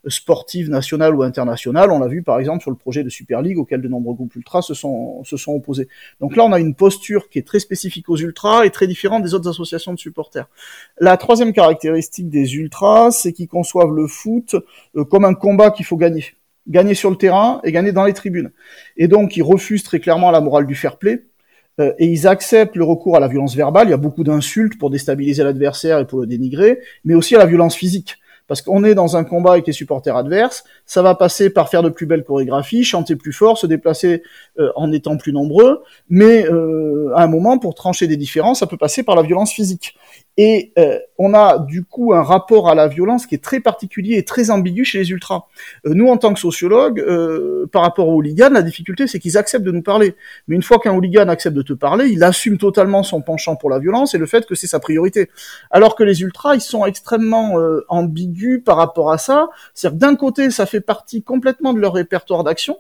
sportives 0.10 0.70
nationales 0.70 1.16
ou 1.16 1.24
internationales. 1.24 1.92
On 1.92 2.00
l'a 2.00 2.08
vu 2.08 2.24
par 2.24 2.40
exemple 2.40 2.62
sur 2.62 2.72
le 2.72 2.78
projet 2.78 3.04
de 3.04 3.10
Super 3.10 3.42
League 3.42 3.58
auquel 3.58 3.82
de 3.82 3.88
nombreux 3.88 4.16
groupes 4.16 4.36
ultras 4.36 4.62
se 4.62 4.74
sont, 4.74 5.24
se 5.24 5.38
sont 5.38 5.54
opposés. 5.54 5.88
Donc 6.20 6.36
là, 6.36 6.44
on 6.44 6.52
a 6.52 6.60
une 6.60 6.76
posture 6.76 7.30
qui 7.30 7.40
est 7.40 7.48
très 7.48 7.60
spécifique 7.60 8.10
aux 8.10 8.18
ultras 8.18 8.66
et 8.66 8.70
très 8.70 8.88
différente 8.88 9.24
des 9.24 9.34
autres 9.34 9.50
associations 9.50 9.94
de 9.94 10.00
supporters. 10.00 10.48
La 11.00 11.18
troisième 11.18 11.54
caractéristique 11.54 12.30
des 12.30 12.56
ultras, 12.56 13.12
c'est 13.12 13.34
qu'ils 13.34 13.48
conçoivent 13.48 13.94
le 13.94 14.08
foot 14.08 14.56
euh, 14.96 15.04
comme 15.04 15.26
un 15.26 15.34
combat 15.34 15.72
qu'il 15.72 15.86
faut 15.86 15.98
gagner. 15.98 16.26
Gagner 16.68 16.96
sur 16.96 17.10
le 17.10 17.16
terrain 17.16 17.62
et 17.64 17.72
gagner 17.72 17.92
dans 17.92 18.04
les 18.04 18.14
tribunes. 18.14 18.52
Et 18.98 19.08
donc, 19.08 19.38
ils 19.38 19.44
refusent 19.44 19.84
très 19.84 20.00
clairement 20.00 20.32
la 20.32 20.42
morale 20.42 20.68
du 20.68 20.76
fair 20.76 20.98
play. 20.98 21.24
Euh, 21.80 21.94
et 22.00 22.08
ils 22.08 22.28
acceptent 22.28 22.76
le 22.76 22.84
recours 22.84 23.16
à 23.16 23.20
la 23.20 23.28
violence 23.28 23.56
verbale. 23.56 23.88
Il 23.88 23.92
y 23.92 23.94
a 23.94 23.98
beaucoup 23.98 24.24
d'insultes 24.24 24.78
pour 24.78 24.90
déstabiliser 24.90 25.44
l'adversaire 25.44 26.00
et 26.00 26.08
pour 26.08 26.20
le 26.20 26.28
dénigrer, 26.28 26.80
mais 27.06 27.14
aussi 27.14 27.36
à 27.36 27.40
la 27.40 27.46
violence 27.46 27.76
physique 27.76 28.18
parce 28.48 28.62
qu'on 28.62 28.84
est 28.84 28.96
dans 28.96 29.18
un 29.18 29.24
combat 29.24 29.54
avec 29.54 29.68
les 29.68 29.74
supporters 29.74 30.16
adverses, 30.16 30.64
ça 30.86 31.02
va 31.02 31.16
passer 31.16 31.50
par 31.50 31.70
faire 31.70 31.84
de 31.84 31.90
plus 31.90 32.06
belles 32.06 32.24
chorégraphies, 32.24 32.84
chanter 32.84 33.16
plus 33.16 33.34
fort, 33.34 33.58
se 33.58 33.68
déplacer 33.68 34.24
euh, 34.60 34.72
en 34.76 34.92
étant 34.92 35.18
plus 35.18 35.34
nombreux, 35.34 35.84
mais 36.10 36.46
euh, 36.50 37.12
à 37.16 37.24
un 37.24 37.28
moment, 37.28 37.58
pour 37.58 37.76
trancher 37.76 38.08
des 38.08 38.18
différences, 38.18 38.60
ça 38.60 38.68
peut 38.68 38.78
passer 38.78 39.04
par 39.04 39.16
la 39.16 39.22
violence 39.22 39.52
physique. 39.52 39.96
Et 40.38 40.72
euh, 40.78 41.00
on 41.18 41.34
a 41.34 41.58
du 41.58 41.84
coup 41.84 42.14
un 42.14 42.22
rapport 42.22 42.70
à 42.70 42.76
la 42.76 42.88
violence 42.88 43.26
qui 43.26 43.34
est 43.34 43.44
très 43.44 43.60
particulier 43.60 44.18
et 44.18 44.24
très 44.24 44.52
ambigu 44.52 44.86
chez 44.86 45.00
les 45.00 45.10
ultras. 45.10 45.46
Euh, 45.88 45.94
nous, 45.96 46.08
en 46.10 46.18
tant 46.18 46.32
que 46.32 46.40
sociologues, 46.40 47.00
euh, 47.00 47.66
par 47.72 47.82
rapport 47.82 48.08
aux 48.08 48.16
hooligans, 48.16 48.52
la 48.52 48.62
difficulté, 48.62 49.08
c'est 49.08 49.18
qu'ils 49.18 49.36
acceptent 49.38 49.66
de 49.66 49.72
nous 49.72 49.82
parler. 49.82 50.16
Mais 50.48 50.56
une 50.56 50.62
fois 50.62 50.78
qu'un 50.78 50.94
hooligan 50.94 51.28
accepte 51.28 51.56
de 51.56 51.64
te 51.64 51.74
parler, 51.74 52.10
il 52.10 52.24
assume 52.24 52.60
totalement 52.60 53.02
son 53.02 53.22
penchant 53.22 53.56
pour 53.56 53.72
la 53.72 53.80
violence 53.80 54.14
et 54.14 54.20
le 54.20 54.28
fait 54.28 54.46
que 54.46 54.54
c'est 54.54 54.68
sa 54.68 54.80
priorité. 54.80 55.32
Alors 55.72 55.96
que 55.96 56.04
les 56.04 56.22
ultras, 56.22 56.54
ils 56.54 56.62
sont 56.62 56.86
extrêmement 56.86 57.56
ambigus 57.88 58.37
par 58.64 58.78
rapport 58.78 59.12
à 59.12 59.18
ça. 59.18 59.50
C'est-à-dire 59.74 60.00
d'un 60.00 60.16
côté, 60.16 60.50
ça 60.52 60.66
fait 60.66 60.82
partie 60.82 61.24
complètement 61.24 61.74
de 61.74 61.80
leur 61.80 61.94
répertoire 61.94 62.44
d'action, 62.44 62.78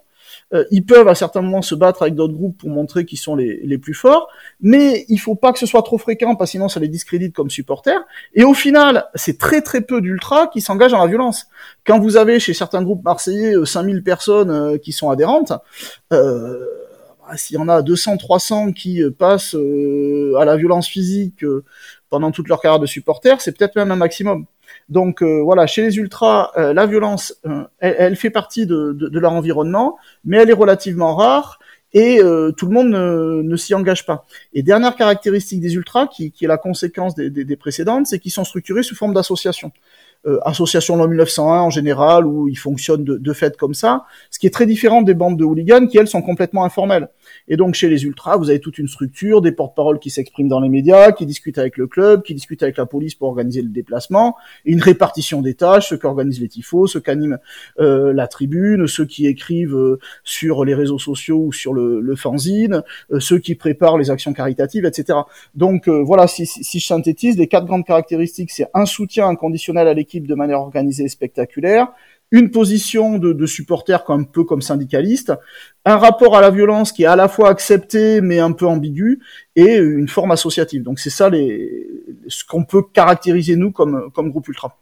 euh, 0.54 0.64
ils 0.72 0.86
peuvent 0.86 1.08
à 1.08 1.16
certains 1.16 1.42
moments 1.42 1.62
se 1.62 1.76
battre 1.76 2.04
avec 2.04 2.16
d'autres 2.16 2.34
groupes 2.34 2.58
pour 2.58 2.70
montrer 2.70 3.06
qu'ils 3.06 3.18
sont 3.18 3.36
les, 3.36 3.60
les 3.64 3.78
plus 3.78 3.94
forts, 3.94 4.30
mais 4.62 5.06
il 5.10 5.18
faut 5.18 5.36
pas 5.36 5.52
que 5.52 5.60
ce 5.60 5.66
soit 5.66 5.84
trop 5.84 5.98
fréquent 5.98 6.36
parce 6.36 6.52
que 6.52 6.52
sinon 6.54 6.70
ça 6.70 6.80
les 6.80 6.88
discrédite 6.88 7.36
comme 7.36 7.50
supporters. 7.50 8.02
Et 8.34 8.44
au 8.44 8.54
final, 8.54 9.06
c'est 9.16 9.38
très 9.38 9.62
très 9.62 9.82
peu 9.82 10.02
d'ultras 10.02 10.48
qui 10.48 10.62
s'engagent 10.62 10.92
dans 10.92 11.02
la 11.02 11.08
violence. 11.08 11.48
Quand 11.86 12.00
vous 12.00 12.18
avez 12.18 12.40
chez 12.40 12.54
certains 12.54 12.84
groupes 12.84 13.04
marseillais 13.04 13.54
5000 13.66 13.98
euh, 13.98 14.02
personnes 14.02 14.52
euh, 14.52 14.78
qui 14.78 14.92
sont 14.92 15.10
adhérentes, 15.10 15.54
euh, 16.14 16.58
bah, 17.28 17.36
s'il 17.36 17.58
y 17.58 17.60
en 17.60 17.68
a 17.68 17.82
200, 17.82 18.18
300 18.18 18.72
qui 18.72 19.02
passent 19.18 19.56
à 19.56 20.46
la 20.46 20.56
violence 20.56 20.88
physique 20.88 21.44
pendant 22.10 22.32
toute 22.32 22.48
leur 22.48 22.62
carrière 22.62 22.80
de 22.80 22.86
supporter, 22.86 23.42
c'est 23.42 23.58
peut-être 23.58 23.76
même 23.76 23.92
un 23.92 23.98
maximum. 23.98 24.46
Donc 24.90 25.22
euh, 25.22 25.42
voilà, 25.42 25.68
chez 25.68 25.82
les 25.82 25.98
ultras, 25.98 26.52
euh, 26.58 26.74
la 26.74 26.86
violence, 26.86 27.36
euh, 27.46 27.64
elle, 27.80 28.16
fait 28.16 28.30
partie 28.30 28.66
de, 28.66 28.96
leur 29.12 29.34
environnement, 29.34 29.98
mais 30.24 30.38
elle 30.38 30.50
est 30.50 30.54
relativement 30.54 31.16
rare 31.16 31.60
et 31.94 32.20
tout 32.58 32.66
le 32.68 32.72
monde 32.72 32.90
ne, 32.90 33.56
s'y 33.56 33.74
engage 33.74 34.06
pas. 34.06 34.26
Et 34.54 34.62
dernière 34.62 34.96
caractéristique 34.96 35.62
des 35.62 35.74
ultras, 35.74 36.06
qui, 36.08 36.32
est 36.40 36.46
la 36.48 36.58
conséquence 36.58 37.16
des, 37.16 37.56
précédentes, 37.56 38.06
c'est 38.06 38.20
qu'ils 38.20 38.32
sont 38.32 38.44
structurés 38.44 38.84
sous 38.84 38.94
forme 38.94 39.14
d'association. 39.14 39.72
association 40.44 40.98
loi 40.98 41.08
1901 41.08 41.62
en 41.62 41.70
général, 41.72 42.28
où 42.28 42.50
ils 42.50 42.58
fonctionnent 42.58 43.06
de, 43.06 43.18
de 43.18 43.34
fait 43.34 43.58
comme 43.58 43.74
ça, 43.74 44.06
ce 44.30 44.38
qui 44.38 44.46
est 44.46 44.52
très 44.52 44.68
différent 44.68 45.02
des 45.02 45.16
bandes 45.16 45.38
de 45.38 45.46
hooligans 45.46 45.88
qui, 45.88 45.98
elles, 45.98 46.10
sont 46.10 46.22
complètement 46.22 46.66
informelles. 46.66 47.08
Et 47.48 47.58
donc 47.58 47.76
chez 47.76 47.90
les 47.90 48.04
ultras, 48.04 48.38
vous 48.38 48.50
avez 48.50 48.60
toute 48.60 48.78
une 48.78 48.88
structure, 48.88 49.42
des 49.42 49.52
porte-paroles 49.52 50.00
qui 50.00 50.10
s'expriment 50.10 50.48
dans 50.48 50.60
les 50.60 50.70
médias, 50.70 51.12
qui 51.12 51.26
discutent 51.26 51.58
avec 51.58 51.78
le 51.78 51.88
club, 51.88 52.24
qui 52.24 52.34
discutent 52.34 52.64
avec 52.64 52.78
la 52.78 52.86
police 52.86 53.16
pour 53.16 53.30
organiser 53.30 53.62
le 53.62 53.70
déplacement, 53.70 54.36
une 54.66 54.82
répartition 54.82 55.42
des 55.42 55.54
tâches, 55.54 55.90
ceux 55.90 55.98
qui 55.98 56.06
organisent 56.06 56.42
les 56.42 56.48
tifos, 56.48 56.88
ceux 56.88 57.00
qui 57.00 57.10
animent 57.10 57.40
euh, 57.80 58.14
la 58.14 58.28
tribune, 58.28 58.88
ceux 58.88 59.06
qui 59.06 59.28
écrivent 59.28 59.76
euh, 59.76 60.00
sur 60.24 60.66
les 60.66 60.74
réseaux 60.74 61.00
sociaux 61.00 61.46
ou 61.48 61.54
sur 61.54 61.74
le, 61.74 62.00
le 62.00 62.16
fanzine, 62.16 62.84
euh, 63.12 63.20
ceux 63.20 63.40
qui 63.40 63.56
préparent 63.56 63.98
les 63.98 64.10
actions 64.10 64.34
caritatives, 64.34 64.86
etc. 64.86 65.20
Donc 65.56 65.88
voilà, 65.88 66.28
si, 66.28 66.46
si, 66.46 66.80
je 66.80 66.86
synthétise, 66.86 67.38
les 67.38 67.48
quatre 67.48 67.66
grandes 67.66 67.86
caractéristiques, 67.86 68.52
c'est 68.52 68.68
un 68.74 68.86
soutien 68.86 69.28
inconditionnel 69.28 69.88
à 69.88 69.94
l'équipe 69.94 70.28
de 70.28 70.36
manière 70.36 70.60
organisée 70.60 71.06
et 71.06 71.10
spectaculaire, 71.10 71.88
une 72.32 72.52
position 72.52 73.18
de, 73.18 73.34
de 73.34 73.46
supporter 73.46 74.04
un 74.10 74.24
peu 74.24 74.44
comme 74.44 74.62
syndicaliste, 74.62 75.34
un 75.86 75.98
rapport 75.98 76.36
à 76.36 76.42
la 76.42 76.50
violence 76.50 76.92
qui 76.92 77.04
est 77.04 77.08
à 77.08 77.16
la 77.16 77.28
fois 77.28 77.50
accepté 77.50 78.22
mais 78.22 78.40
un 78.40 78.52
peu 78.52 78.66
ambigu, 78.66 79.20
et 79.56 79.78
une 79.78 80.08
forme 80.08 80.32
associative. 80.32 80.84
Donc 80.84 81.00
c'est 81.00 81.10
ça 81.10 81.30
les, 81.30 81.88
ce 82.28 82.44
qu'on 82.44 82.66
peut 82.66 82.84
caractériser 82.94 83.56
nous 83.56 83.72
comme, 83.72 84.12
comme 84.14 84.30
groupe 84.30 84.48
ultra. 84.48 84.78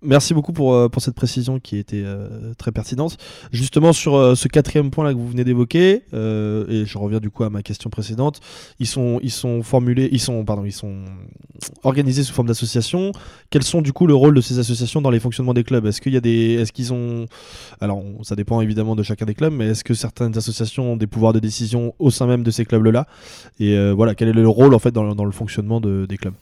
Merci 0.00 0.32
beaucoup 0.32 0.52
pour, 0.52 0.74
euh, 0.74 0.88
pour 0.88 1.02
cette 1.02 1.16
précision 1.16 1.58
qui 1.58 1.76
était 1.76 2.04
euh, 2.04 2.54
très 2.56 2.70
pertinente. 2.70 3.16
Justement, 3.50 3.92
sur 3.92 4.14
euh, 4.14 4.36
ce 4.36 4.46
quatrième 4.46 4.92
point 4.92 5.04
là 5.04 5.12
que 5.12 5.18
vous 5.18 5.28
venez 5.28 5.42
d'évoquer, 5.42 6.04
et 6.12 6.84
je 6.86 6.98
reviens 6.98 7.18
du 7.18 7.30
coup 7.30 7.42
à 7.42 7.50
ma 7.50 7.62
question 7.62 7.90
précédente, 7.90 8.40
ils 8.78 8.86
sont, 8.86 9.18
ils 9.24 9.32
sont 9.32 9.62
formulés, 9.62 10.08
ils 10.12 10.20
sont, 10.20 10.44
pardon, 10.44 10.64
ils 10.64 10.72
sont 10.72 11.04
organisés 11.82 12.22
sous 12.22 12.32
forme 12.32 12.46
d'association. 12.46 13.10
Quels 13.50 13.64
sont 13.64 13.82
du 13.82 13.92
coup 13.92 14.06
le 14.06 14.14
rôle 14.14 14.34
de 14.34 14.40
ces 14.40 14.60
associations 14.60 15.02
dans 15.02 15.10
les 15.10 15.18
fonctionnements 15.18 15.54
des 15.54 15.64
clubs? 15.64 15.84
Est-ce 15.86 16.00
qu'il 16.00 16.14
y 16.14 16.16
a 16.16 16.20
des, 16.20 16.54
est-ce 16.54 16.72
qu'ils 16.72 16.92
ont, 16.92 17.26
alors 17.80 18.02
ça 18.22 18.36
dépend 18.36 18.60
évidemment 18.60 18.94
de 18.94 19.02
chacun 19.02 19.26
des 19.26 19.34
clubs, 19.34 19.52
mais 19.52 19.68
est-ce 19.68 19.82
que 19.82 19.94
certaines 19.94 20.36
associations 20.38 20.92
ont 20.92 20.96
des 20.96 21.08
pouvoirs 21.08 21.32
de 21.32 21.40
décision 21.40 21.94
au 21.98 22.10
sein 22.10 22.26
même 22.26 22.44
de 22.44 22.52
ces 22.52 22.64
clubs-là? 22.64 23.06
Et 23.58 23.76
voilà, 23.92 24.14
quel 24.14 24.28
est 24.28 24.32
le 24.32 24.48
rôle 24.48 24.74
en 24.74 24.78
fait 24.78 24.92
dans, 24.92 25.24
le 25.24 25.32
fonctionnement 25.32 25.80
de, 25.80 26.06
des 26.08 26.18
clubs? 26.18 26.34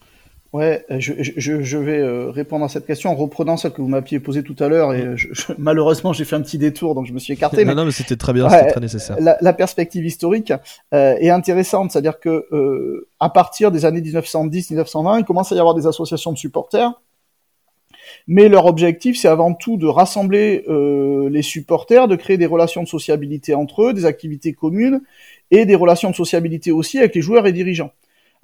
Ouais, 0.53 0.85
je, 0.89 1.13
je, 1.19 1.63
je 1.63 1.79
vais 1.79 1.99
euh, 1.99 2.31
répondre 2.31 2.65
à 2.65 2.69
cette 2.69 2.87
question 2.87 3.11
en 3.11 3.15
reprenant 3.15 3.57
celle 3.57 3.73
que 3.73 3.83
vous 3.83 3.89
m'aviez 3.89 4.21
posée 4.21 4.43
tout 4.43 4.57
à 4.61 4.69
l'heure 4.69 4.95
et 4.95 5.17
je, 5.17 5.29
malheureusement 5.59 6.13
j'ai 6.13 6.25
fait 6.25 6.37
un 6.37 6.41
petit 6.41 6.57
détour 6.57 6.95
donc 6.95 7.07
je 7.07 7.13
me 7.13 7.19
suis 7.19 7.33
écarté. 7.33 7.65
non, 7.65 7.71
mais, 7.71 7.75
non, 7.75 7.85
mais 7.85 7.91
c'était 7.91 8.17
très 8.17 8.33
bien, 8.33 8.49
c'était 8.49 8.71
très 8.71 8.81
nécessaire. 8.81 9.17
La, 9.21 9.37
la 9.41 9.53
perspective 9.53 10.05
historique 10.07 10.53
euh, 10.95 11.17
est 11.19 11.31
intéressante, 11.31 11.91
c'est-à-dire 11.91 12.21
que 12.21 12.47
euh, 12.53 13.09
à 13.19 13.29
partir 13.29 13.73
des 13.73 13.85
années 13.85 14.01
1910-1920, 14.01 15.21
il 15.21 15.25
commence 15.25 15.53
à 15.53 15.57
y 15.57 15.59
avoir 15.59 15.75
des 15.75 15.87
associations 15.87 16.33
de 16.33 16.39
supporters, 16.39 16.93
mais 18.29 18.49
leur 18.49 18.67
objectif 18.67 19.19
c'est 19.19 19.29
avant 19.29 19.53
tout 19.53 19.77
de 19.77 19.87
rassembler 19.87 20.65
euh, 20.69 21.29
les 21.29 21.43
supporters, 21.43 22.09
de 22.09 22.17
créer 22.17 22.39
des 22.39 22.47
relations 22.47 22.83
de 22.83 22.89
sociabilité 22.89 23.55
entre 23.55 23.83
eux, 23.83 23.93
des 23.93 24.07
activités 24.07 24.53
communes 24.53 25.01
et 25.51 25.67
des 25.67 25.75
relations 25.75 26.11
de 26.11 26.15
sociabilité 26.15 26.71
aussi 26.71 26.99
avec 26.99 27.15
les 27.15 27.21
joueurs 27.21 27.47
et 27.47 27.53
dirigeants 27.53 27.91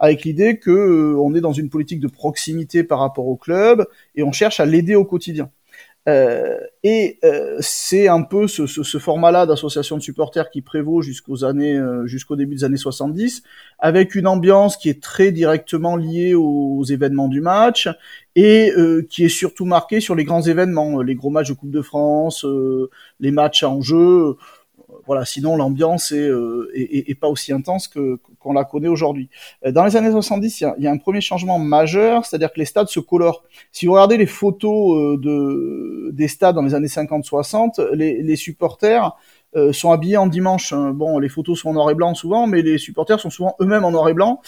avec 0.03 0.25
l'idée 0.25 0.59
que 0.59 0.71
euh, 0.71 1.17
on 1.19 1.35
est 1.35 1.41
dans 1.41 1.53
une 1.53 1.71
politique 1.71 2.01
de 2.01 2.09
proximité 2.09 2.85
par 2.85 2.99
rapport 2.99 3.29
au 3.29 3.37
club 3.37 3.87
et 4.17 4.23
on 4.25 4.33
cherche 4.33 4.61
à 4.61 4.67
l'aider 4.67 4.97
au 4.97 5.05
quotidien. 5.05 5.49
Euh, 6.09 6.59
et 6.83 7.21
euh, 7.23 7.59
c'est 7.61 8.09
un 8.09 8.23
peu 8.23 8.49
ce, 8.49 8.67
ce, 8.67 8.83
ce 8.83 8.99
format-là 8.99 9.47
d'association 9.47 9.97
de 9.97 10.03
supporters 10.03 10.51
qui 10.51 10.61
prévaut 10.61 11.01
jusqu'aux 11.01 11.45
années, 11.45 11.77
euh, 11.77 12.07
jusqu'au 12.07 12.35
début 12.35 12.57
des 12.57 12.65
années 12.65 12.77
70, 12.77 13.45
avec 13.79 14.17
une 14.17 14.27
ambiance 14.27 14.77
qui 14.77 14.89
est 14.89 15.01
très 15.01 15.31
directement 15.31 15.95
liée 15.97 16.35
aux, 16.35 16.83
événements 16.83 17.29
du 17.29 17.41
match 17.41 17.89
et 18.35 18.73
qui 19.09 19.25
est 19.25 19.29
surtout 19.29 19.65
marquée 19.65 20.01
sur 20.01 20.17
les 20.17 20.25
grands 20.25 20.43
événements, 20.43 21.01
les 21.01 21.15
gros 21.15 21.31
matchs 21.31 21.51
de 21.51 21.55
Coupe 21.55 21.71
de 21.71 21.81
France, 21.81 22.45
les 23.21 23.31
matchs 23.31 23.63
en 23.63 23.81
jeu 23.81 24.37
voilà, 25.07 25.25
sinon 25.25 25.57
l'ambiance 25.57 26.13
est, 26.13 26.29
euh, 26.29 26.71
est, 26.75 27.19
pas 27.19 27.29
aussi 27.29 27.53
intense 27.53 27.89
que 27.89 28.19
qu'on 28.39 28.53
la 28.53 28.65
connaît 28.65 28.89
aujourd'hui. 28.89 29.29
Euh, 29.65 29.73
dans 29.73 29.85
les 29.85 29.97
années 29.97 30.11
70, 30.11 30.61
il 30.61 30.73
y, 30.79 30.87
a, 30.87 30.91
un 30.91 30.97
premier 30.97 31.21
changement 31.21 31.59
majeur, 31.59 32.25
c'est-à-dire 32.25 32.53
que 32.53 32.59
les 32.59 32.65
stades 32.65 32.89
se 32.89 33.01
colorent. 33.01 33.45
Si 33.73 33.87
vous 33.87 33.93
regardez 33.93 34.17
les 34.17 34.27
photos 34.27 34.97
euh, 34.97 35.17
de 35.19 36.11
des 36.13 36.29
stades 36.29 36.55
dans 36.55 36.63
les 36.63 36.75
années 36.75 36.89
50-60, 36.89 37.93
les, 37.93 38.23
les 38.23 38.37
supporters 38.37 39.17
euh, 39.55 39.73
sont 39.73 39.93
habillés 39.93 40.17
en 40.17 40.27
dimanche. 40.27 40.73
Hein. 40.73 40.93
Bon, 40.95 41.19
les 41.19 41.29
photos 41.29 41.61
sont 41.61 41.71
en 41.71 41.73
noir 41.75 41.91
et 41.91 41.95
blanc 41.95 42.15
souvent, 42.15 42.47
mais 42.47 42.63
les 42.63 42.79
supporters 42.79 43.21
sont 43.21 43.29
souvent 43.29 43.55
eux-mêmes 43.61 43.85
en 43.85 43.91
noir 43.91 44.09
et 44.09 44.15
blanc. 44.15 44.41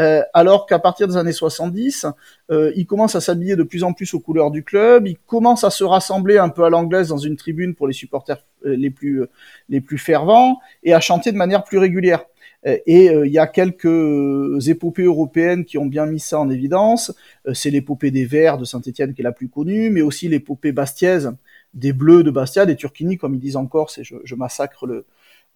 Euh, 0.00 0.22
alors 0.34 0.66
qu'à 0.66 0.78
partir 0.78 1.08
des 1.08 1.16
années 1.16 1.32
70, 1.32 2.06
euh, 2.50 2.70
ils 2.76 2.86
commencent 2.86 3.14
à 3.14 3.22
s'habiller 3.22 3.56
de 3.56 3.62
plus 3.62 3.84
en 3.84 3.94
plus 3.94 4.12
aux 4.12 4.20
couleurs 4.20 4.50
du 4.50 4.62
club. 4.62 5.06
Ils 5.06 5.16
commencent 5.18 5.64
à 5.64 5.70
se 5.70 5.82
rassembler 5.82 6.36
un 6.36 6.50
peu 6.50 6.64
à 6.64 6.68
l'anglaise 6.68 7.08
dans 7.08 7.16
une 7.16 7.36
tribune 7.36 7.74
pour 7.74 7.86
les 7.86 7.94
supporters 7.94 8.36
euh, 8.36 8.49
les 8.64 8.90
plus 8.90 9.22
les 9.68 9.80
plus 9.80 9.98
fervents 9.98 10.60
et 10.82 10.92
à 10.94 11.00
chanter 11.00 11.32
de 11.32 11.36
manière 11.36 11.64
plus 11.64 11.78
régulière. 11.78 12.24
Et 12.64 13.06
il 13.06 13.32
y 13.32 13.38
a 13.38 13.46
quelques 13.46 14.68
épopées 14.68 15.04
européennes 15.04 15.64
qui 15.64 15.78
ont 15.78 15.86
bien 15.86 16.04
mis 16.04 16.20
ça 16.20 16.38
en 16.38 16.50
évidence. 16.50 17.14
c'est 17.54 17.70
l'épopée 17.70 18.10
des 18.10 18.26
Verts 18.26 18.58
de 18.58 18.66
Saint-Étienne 18.66 19.14
qui 19.14 19.22
est 19.22 19.24
la 19.24 19.32
plus 19.32 19.48
connue, 19.48 19.88
mais 19.88 20.02
aussi 20.02 20.28
l'épopée 20.28 20.72
bastiaise 20.72 21.32
des 21.72 21.94
Bleus 21.94 22.22
de 22.22 22.30
Bastia, 22.30 22.66
des 22.66 22.76
Turquini, 22.76 23.16
comme 23.16 23.34
ils 23.34 23.40
disent 23.40 23.56
encore, 23.56 23.90
c'est 23.90 24.04
je, 24.04 24.16
je 24.24 24.34
massacre 24.34 24.86
le, 24.86 25.06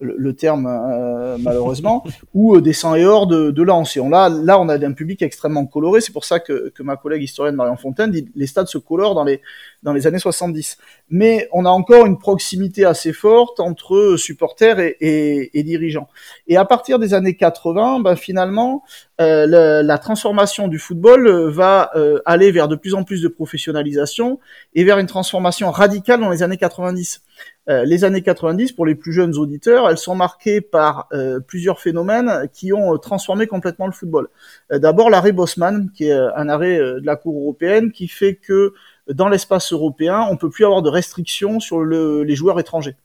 le, 0.01 0.35
terme 0.35 0.67
euh, 0.67 1.37
malheureusement, 1.39 2.03
ou 2.33 2.55
euh, 2.55 2.61
des 2.61 2.73
sangs 2.73 2.95
et 2.95 3.05
or 3.05 3.27
de, 3.27 3.51
de 3.51 3.65
on, 3.65 4.09
là, 4.09 4.29
là, 4.29 4.59
on 4.59 4.69
a 4.69 4.85
un 4.85 4.93
public 4.93 5.21
extrêmement 5.21 5.65
coloré. 5.65 6.01
C'est 6.01 6.11
pour 6.11 6.25
ça 6.25 6.39
que, 6.39 6.69
que 6.69 6.83
ma 6.83 6.97
collègue 6.97 7.23
historienne 7.23 7.55
Marion 7.55 7.77
Fontaine 7.77 8.11
dit 8.11 8.29
les 8.35 8.47
stades 8.47 8.67
se 8.67 8.77
colorent 8.77 9.15
dans 9.15 9.23
les, 9.23 9.41
dans 9.83 9.93
les 9.93 10.05
années 10.05 10.19
70. 10.19 10.77
Mais 11.09 11.47
on 11.53 11.65
a 11.65 11.69
encore 11.69 12.05
une 12.05 12.19
proximité 12.19 12.85
assez 12.85 13.13
forte 13.13 13.59
entre 13.59 14.15
supporters 14.17 14.79
et, 14.79 14.97
et, 14.99 15.59
et 15.59 15.63
dirigeants. 15.63 16.09
Et 16.47 16.57
à 16.57 16.65
partir 16.65 16.99
des 16.99 17.13
années 17.13 17.35
80, 17.35 18.01
ben, 18.01 18.15
finalement, 18.15 18.83
euh, 19.21 19.47
la, 19.47 19.81
la, 19.81 19.97
transformation 19.97 20.67
du 20.67 20.77
football 20.77 21.49
va 21.49 21.91
aller 22.25 22.51
vers 22.51 22.67
de 22.67 22.75
plus 22.75 22.93
en 22.93 23.03
plus 23.03 23.21
de 23.21 23.29
professionnalisation 23.29 24.39
et 24.73 24.83
vers 24.83 24.99
une 24.99 25.07
transformation 25.07 25.71
radicale 25.71 26.19
dans 26.19 26.29
les 26.29 26.43
années 26.43 26.57
90. 26.57 27.21
Euh, 27.67 27.83
les 27.83 28.03
années 28.03 28.21
90, 28.21 28.73
pour 28.73 28.85
les 28.85 28.95
plus 28.95 29.11
jeunes 29.11 29.35
auditeurs, 29.37 29.89
elles 29.89 29.97
sont 29.97 30.15
marquées 30.15 30.61
par 30.61 31.07
euh, 31.13 31.39
plusieurs 31.39 31.79
phénomènes 31.79 32.47
qui 32.53 32.73
ont 32.73 32.93
euh, 32.93 32.97
transformé 32.97 33.47
complètement 33.47 33.87
le 33.87 33.91
football. 33.91 34.27
D'abord 34.71 35.09
l'arrêt 35.09 35.31
Bosman, 35.31 35.89
qui 35.91 36.05
est 36.05 36.11
un 36.11 36.49
arrêt 36.49 36.77
de 36.77 37.05
la 37.05 37.15
Cour 37.15 37.39
européenne, 37.39 37.91
qui 37.91 38.07
fait 38.07 38.35
que 38.35 38.73
dans 39.11 39.29
l'espace 39.29 39.73
européen, 39.73 40.25
on 40.29 40.37
peut 40.37 40.49
plus 40.49 40.65
avoir 40.65 40.81
de 40.81 40.89
restrictions 40.89 41.59
sur 41.59 41.79
le, 41.79 42.23
les 42.23 42.35
joueurs 42.35 42.59
étrangers. 42.59 42.95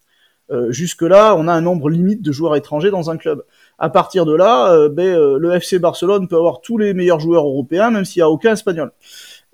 Jusque-là, 0.71 1.37
on 1.37 1.47
a 1.47 1.53
un 1.53 1.61
nombre 1.61 1.89
limite 1.89 2.23
de 2.23 2.33
joueurs 2.33 2.57
étrangers 2.57 2.91
dans 2.91 3.09
un 3.09 3.17
club. 3.17 3.45
À 3.79 3.89
partir 3.89 4.27
de 4.27 4.35
là, 4.35 4.89
ben, 4.89 5.37
le 5.37 5.55
FC 5.55 5.79
Barcelone 5.79 6.27
peut 6.27 6.35
avoir 6.35 6.61
tous 6.61 6.77
les 6.77 6.93
meilleurs 6.93 7.21
joueurs 7.21 7.45
européens, 7.45 7.93
même 7.93 8.05
s'il 8.05 8.19
n'y 8.19 8.25
a 8.25 8.31
aucun 8.31 8.55
espagnol. 8.55 8.91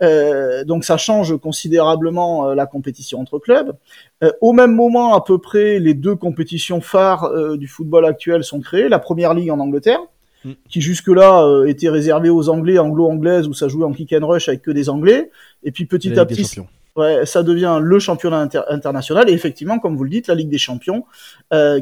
Euh, 0.02 0.64
donc 0.64 0.84
ça 0.84 0.98
change 0.98 1.36
considérablement 1.38 2.48
euh, 2.48 2.54
la 2.54 2.66
compétition 2.66 3.20
entre 3.20 3.38
clubs. 3.38 3.74
Euh, 4.22 4.30
au 4.40 4.52
même 4.52 4.74
moment, 4.74 5.14
à 5.14 5.24
peu 5.24 5.38
près, 5.38 5.78
les 5.78 5.94
deux 5.94 6.16
compétitions 6.16 6.80
phares 6.80 7.30
du 7.56 7.66
football 7.66 8.04
actuel 8.04 8.44
sont 8.44 8.60
créées. 8.60 8.88
La 8.88 8.98
première 8.98 9.34
ligue 9.34 9.50
en 9.50 9.58
Angleterre, 9.58 10.00
mm. 10.44 10.52
qui 10.68 10.80
jusque-là 10.80 11.64
était 11.66 11.88
réservée 11.88 12.30
aux 12.30 12.48
Anglais, 12.48 12.78
anglo-anglaises, 12.78 13.48
où 13.48 13.54
ça 13.54 13.68
jouait 13.68 13.84
en 13.84 13.92
kick 13.92 14.12
and 14.12 14.26
rush 14.26 14.48
avec 14.48 14.62
que 14.62 14.70
des 14.70 14.88
Anglais. 14.88 15.30
Et 15.64 15.72
puis 15.72 15.86
petit 15.86 16.18
à 16.18 16.26
petit, 16.26 16.60
ouais, 16.96 17.24
ça 17.24 17.42
devient 17.42 17.78
le 17.80 17.98
championnat 17.98 18.48
international. 18.68 19.30
Et 19.30 19.32
effectivement, 19.32 19.78
comme 19.78 19.96
vous 19.96 20.04
le 20.04 20.10
dites, 20.10 20.28
la 20.28 20.34
Ligue 20.34 20.50
des 20.50 20.58
Champions, 20.58 21.04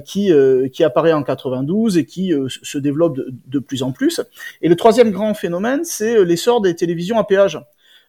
qui 0.05 0.33
qui 0.73 0.85
apparaît 0.85 1.13
en 1.13 1.23
92 1.23 1.99
et 1.99 2.05
qui 2.05 2.33
se 2.49 2.79
développe 2.79 3.17
de, 3.17 3.33
de, 3.47 3.59
plus 3.59 3.83
en 3.83 3.93
plus. 3.93 4.21
Et 4.63 4.69
le 4.69 4.77
troisième 4.77 5.11
grand 5.11 5.35
phénomène, 5.35 5.85
c'est 5.85 6.25
l'essor 6.25 6.61
des 6.61 6.75
télévisions 6.75 7.19
à 7.19 7.25
péage. 7.25 7.59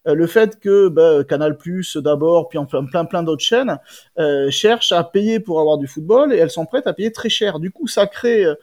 Euh, 0.07 0.13
le 0.13 0.27
fait 0.27 0.59
que 0.59 0.87
bah, 0.87 1.23
Canal 1.23 1.57
Plus 1.57 1.97
d'abord, 1.97 2.49
puis 2.49 2.57
en 2.57 2.65
plein 2.65 2.85
plein, 2.85 3.05
plein 3.05 3.23
d'autres 3.23 3.43
chaînes 3.43 3.79
euh, 4.19 4.49
cherchent 4.51 4.91
à 4.91 5.03
payer 5.03 5.39
pour 5.39 5.59
avoir 5.59 5.77
du 5.77 5.87
football 5.87 6.33
et 6.33 6.37
elles 6.37 6.51
sont 6.51 6.65
prêtes 6.65 6.87
à 6.87 6.93
payer 6.93 7.11
très 7.11 7.29
cher. 7.29 7.59
Du 7.59 7.71
coup, 7.71 7.87
ça 7.87 8.07
crée 8.07 8.45
euh, 8.45 8.55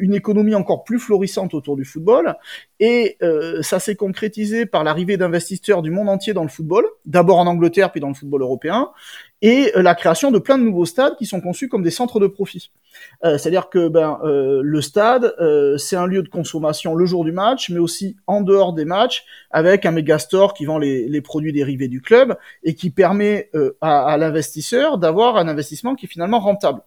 une 0.00 0.14
économie 0.14 0.54
encore 0.54 0.84
plus 0.84 0.98
florissante 0.98 1.54
autour 1.54 1.76
du 1.76 1.84
football. 1.84 2.34
Et 2.78 3.16
euh, 3.22 3.62
ça 3.62 3.80
s'est 3.80 3.96
concrétisé 3.96 4.66
par 4.66 4.84
l'arrivée 4.84 5.16
d'investisseurs 5.16 5.82
du 5.82 5.90
monde 5.90 6.08
entier 6.08 6.34
dans 6.34 6.42
le 6.42 6.48
football, 6.48 6.84
d'abord 7.06 7.38
en 7.38 7.46
Angleterre, 7.46 7.90
puis 7.90 8.00
dans 8.00 8.08
le 8.08 8.14
football 8.14 8.42
européen, 8.42 8.90
et 9.42 9.72
euh, 9.76 9.82
la 9.82 9.94
création 9.94 10.30
de 10.30 10.38
plein 10.38 10.58
de 10.58 10.62
nouveaux 10.62 10.86
stades 10.86 11.16
qui 11.16 11.26
sont 11.26 11.40
conçus 11.40 11.68
comme 11.68 11.82
des 11.82 11.90
centres 11.90 12.20
de 12.20 12.26
profit. 12.26 12.70
Euh, 13.24 13.38
C'est-à-dire 13.38 13.68
que 13.68 13.88
ben, 13.88 14.18
euh, 14.24 14.60
le 14.62 14.80
stade, 14.80 15.34
euh, 15.40 15.76
c'est 15.78 15.96
un 15.96 16.06
lieu 16.06 16.22
de 16.22 16.28
consommation 16.28 16.94
le 16.94 17.06
jour 17.06 17.24
du 17.24 17.32
match, 17.32 17.70
mais 17.70 17.78
aussi 17.78 18.16
en 18.26 18.40
dehors 18.40 18.72
des 18.72 18.84
matchs, 18.84 19.24
avec 19.50 19.86
un 19.86 19.90
méga 19.90 20.18
store 20.18 20.54
qui 20.54 20.64
vend 20.64 20.78
les, 20.78 21.08
les, 21.08 21.20
produits 21.20 21.52
dérivés 21.52 21.88
du 21.88 22.00
club 22.00 22.36
et 22.62 22.74
qui 22.74 22.90
permet 22.90 23.50
à, 23.80 24.06
à 24.06 24.16
l'investisseur 24.16 24.98
d'avoir 24.98 25.36
un 25.36 25.48
investissement 25.48 25.94
qui 25.94 26.06
est 26.06 26.08
finalement 26.08 26.40
rentable. 26.40 26.80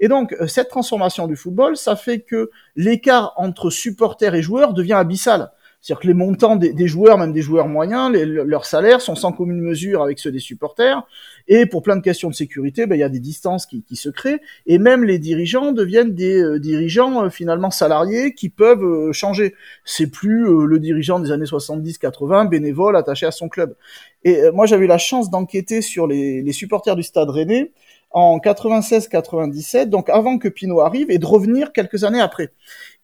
Et 0.00 0.08
donc, 0.08 0.34
cette 0.46 0.68
transformation 0.68 1.26
du 1.26 1.36
football, 1.36 1.76
ça 1.76 1.96
fait 1.96 2.20
que 2.20 2.50
l'écart 2.76 3.32
entre 3.36 3.70
supporters 3.70 4.34
et 4.34 4.42
joueurs 4.42 4.74
devient 4.74 4.94
abyssal. 4.94 5.50
C'est-à-dire 5.86 6.02
que 6.02 6.06
les 6.08 6.14
montants 6.14 6.56
des, 6.56 6.88
joueurs, 6.88 7.16
même 7.16 7.32
des 7.32 7.42
joueurs 7.42 7.68
moyens, 7.68 8.10
leurs 8.12 8.64
salaires 8.64 9.00
sont 9.00 9.14
sans 9.14 9.30
commune 9.30 9.60
mesure 9.60 10.02
avec 10.02 10.18
ceux 10.18 10.32
des 10.32 10.40
supporters. 10.40 11.06
Et 11.46 11.64
pour 11.64 11.82
plein 11.82 11.94
de 11.94 12.00
questions 12.00 12.28
de 12.28 12.34
sécurité, 12.34 12.86
ben, 12.86 12.96
il 12.96 12.98
y 12.98 13.04
a 13.04 13.08
des 13.08 13.20
distances 13.20 13.66
qui, 13.66 13.84
se 13.94 14.08
créent. 14.08 14.40
Et 14.66 14.78
même 14.78 15.04
les 15.04 15.20
dirigeants 15.20 15.70
deviennent 15.70 16.12
des 16.12 16.42
euh, 16.42 16.58
dirigeants 16.58 17.26
euh, 17.26 17.30
finalement 17.30 17.70
salariés 17.70 18.34
qui 18.34 18.48
peuvent 18.48 18.82
euh, 18.82 19.12
changer. 19.12 19.54
C'est 19.84 20.08
plus 20.08 20.66
le 20.66 20.78
dirigeant 20.80 21.20
des 21.20 21.30
années 21.30 21.44
70-80, 21.44 22.48
bénévole, 22.48 22.96
attaché 22.96 23.26
à 23.26 23.30
son 23.30 23.48
club. 23.48 23.76
Et 24.24 24.50
moi, 24.52 24.66
j'avais 24.66 24.88
la 24.88 24.98
chance 24.98 25.30
d'enquêter 25.30 25.82
sur 25.82 26.08
les, 26.08 26.42
les 26.42 26.52
supporters 26.52 26.96
du 26.96 27.04
Stade 27.04 27.30
Rennais 27.30 27.70
en 28.16 28.38
96-97, 28.38 29.90
donc 29.90 30.08
avant 30.08 30.38
que 30.38 30.48
Pinot 30.48 30.80
arrive, 30.80 31.10
et 31.10 31.18
de 31.18 31.26
revenir 31.26 31.72
quelques 31.72 32.02
années 32.02 32.22
après 32.22 32.50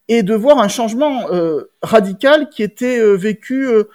et 0.08 0.22
de 0.22 0.34
voir 0.34 0.58
un 0.58 0.68
changement 0.68 1.30
euh, 1.30 1.70
radical 1.82 2.48
qui 2.48 2.62
était 2.62 2.98
euh, 2.98 3.12
vécu 3.12 3.66
euh, 3.66 3.90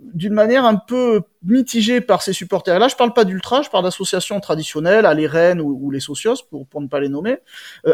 d'une 0.00 0.32
manière 0.32 0.64
un 0.64 0.74
peu 0.74 1.22
mitigée 1.44 2.00
par 2.00 2.22
ces 2.22 2.32
supporters. 2.32 2.74
Et 2.74 2.78
là, 2.80 2.88
je 2.88 2.96
parle 2.96 3.12
pas 3.12 3.24
d'ultra, 3.24 3.62
je 3.62 3.70
parle 3.70 3.84
d'associations 3.84 4.40
traditionnelles, 4.40 5.06
à 5.06 5.14
Rennes 5.14 5.60
ou, 5.60 5.90
les 5.92 6.00
Socios, 6.00 6.34
pour, 6.50 6.80
ne 6.80 6.88
pas 6.88 6.98
les 6.98 7.08
nommer. 7.08 7.38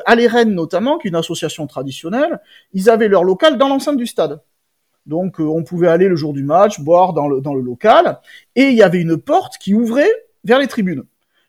À 0.07 0.15
Rennes 0.15 0.55
notamment, 0.55 0.97
qui 0.97 1.09
est 1.09 1.11
une 1.11 1.17
association 1.17 1.67
traditionnelle, 1.67 2.41
ils 2.73 2.91
avaient 2.91 3.09
leur 3.09 3.25
local 3.25 3.57
dans 3.59 3.69
l'enceinte 3.69 3.97
du 3.97 4.07
stade. 4.07 4.41
Donc, 5.07 5.39
on 5.39 5.65
pouvait 5.65 5.89
aller 5.89 6.09
le 6.09 6.17
jour 6.17 6.35
du 6.35 6.45
match, 6.45 6.81
boire 6.81 7.15
dans 7.15 7.29
le, 7.29 7.41
dans 7.41 7.55
le 7.55 7.63
local, 7.63 8.21
et 8.57 8.65
il 8.65 8.75
y 8.75 8.83
avait 8.83 9.01
une 9.01 9.17
porte 9.17 9.57
qui 9.57 9.75
ouvrait 9.75 10.13
vers 10.45 10.59
les 10.59 10.67
tribunes. 10.67 11.05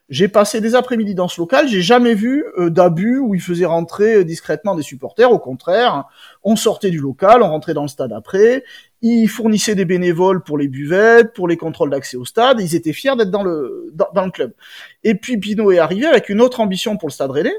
J'ai 0.07 0.27
passé 0.27 0.61
des 0.61 0.75
après-midi 0.75 1.15
dans 1.15 1.27
ce 1.27 1.41
local, 1.41 1.67
j'ai 1.67 1.81
jamais 1.81 2.13
vu 2.13 2.45
euh, 2.59 2.69
d'abus 2.69 3.17
où 3.17 3.33
ils 3.33 3.41
faisaient 3.41 3.65
rentrer 3.65 4.17
euh, 4.17 4.23
discrètement 4.23 4.75
des 4.75 4.83
supporters. 4.83 5.31
Au 5.31 5.39
contraire, 5.39 6.05
on 6.43 6.55
sortait 6.55 6.91
du 6.91 6.99
local, 6.99 7.41
on 7.41 7.49
rentrait 7.49 7.73
dans 7.73 7.81
le 7.81 7.87
stade 7.87 8.13
après. 8.13 8.63
Ils 9.01 9.27
fournissaient 9.27 9.73
des 9.73 9.85
bénévoles 9.85 10.43
pour 10.43 10.59
les 10.59 10.67
buvettes, 10.67 11.33
pour 11.33 11.47
les 11.47 11.57
contrôles 11.57 11.89
d'accès 11.89 12.17
au 12.17 12.25
stade. 12.25 12.61
Ils 12.61 12.75
étaient 12.75 12.93
fiers 12.93 13.15
d'être 13.15 13.31
dans 13.31 13.41
le 13.41 13.91
dans, 13.93 14.25
le 14.25 14.31
club. 14.31 14.53
Et 15.03 15.15
puis 15.15 15.37
Pino 15.39 15.71
est 15.71 15.79
arrivé 15.79 16.05
avec 16.05 16.29
une 16.29 16.39
autre 16.39 16.59
ambition 16.59 16.97
pour 16.97 17.09
le 17.09 17.13
Stade 17.13 17.31
Rennais, 17.31 17.55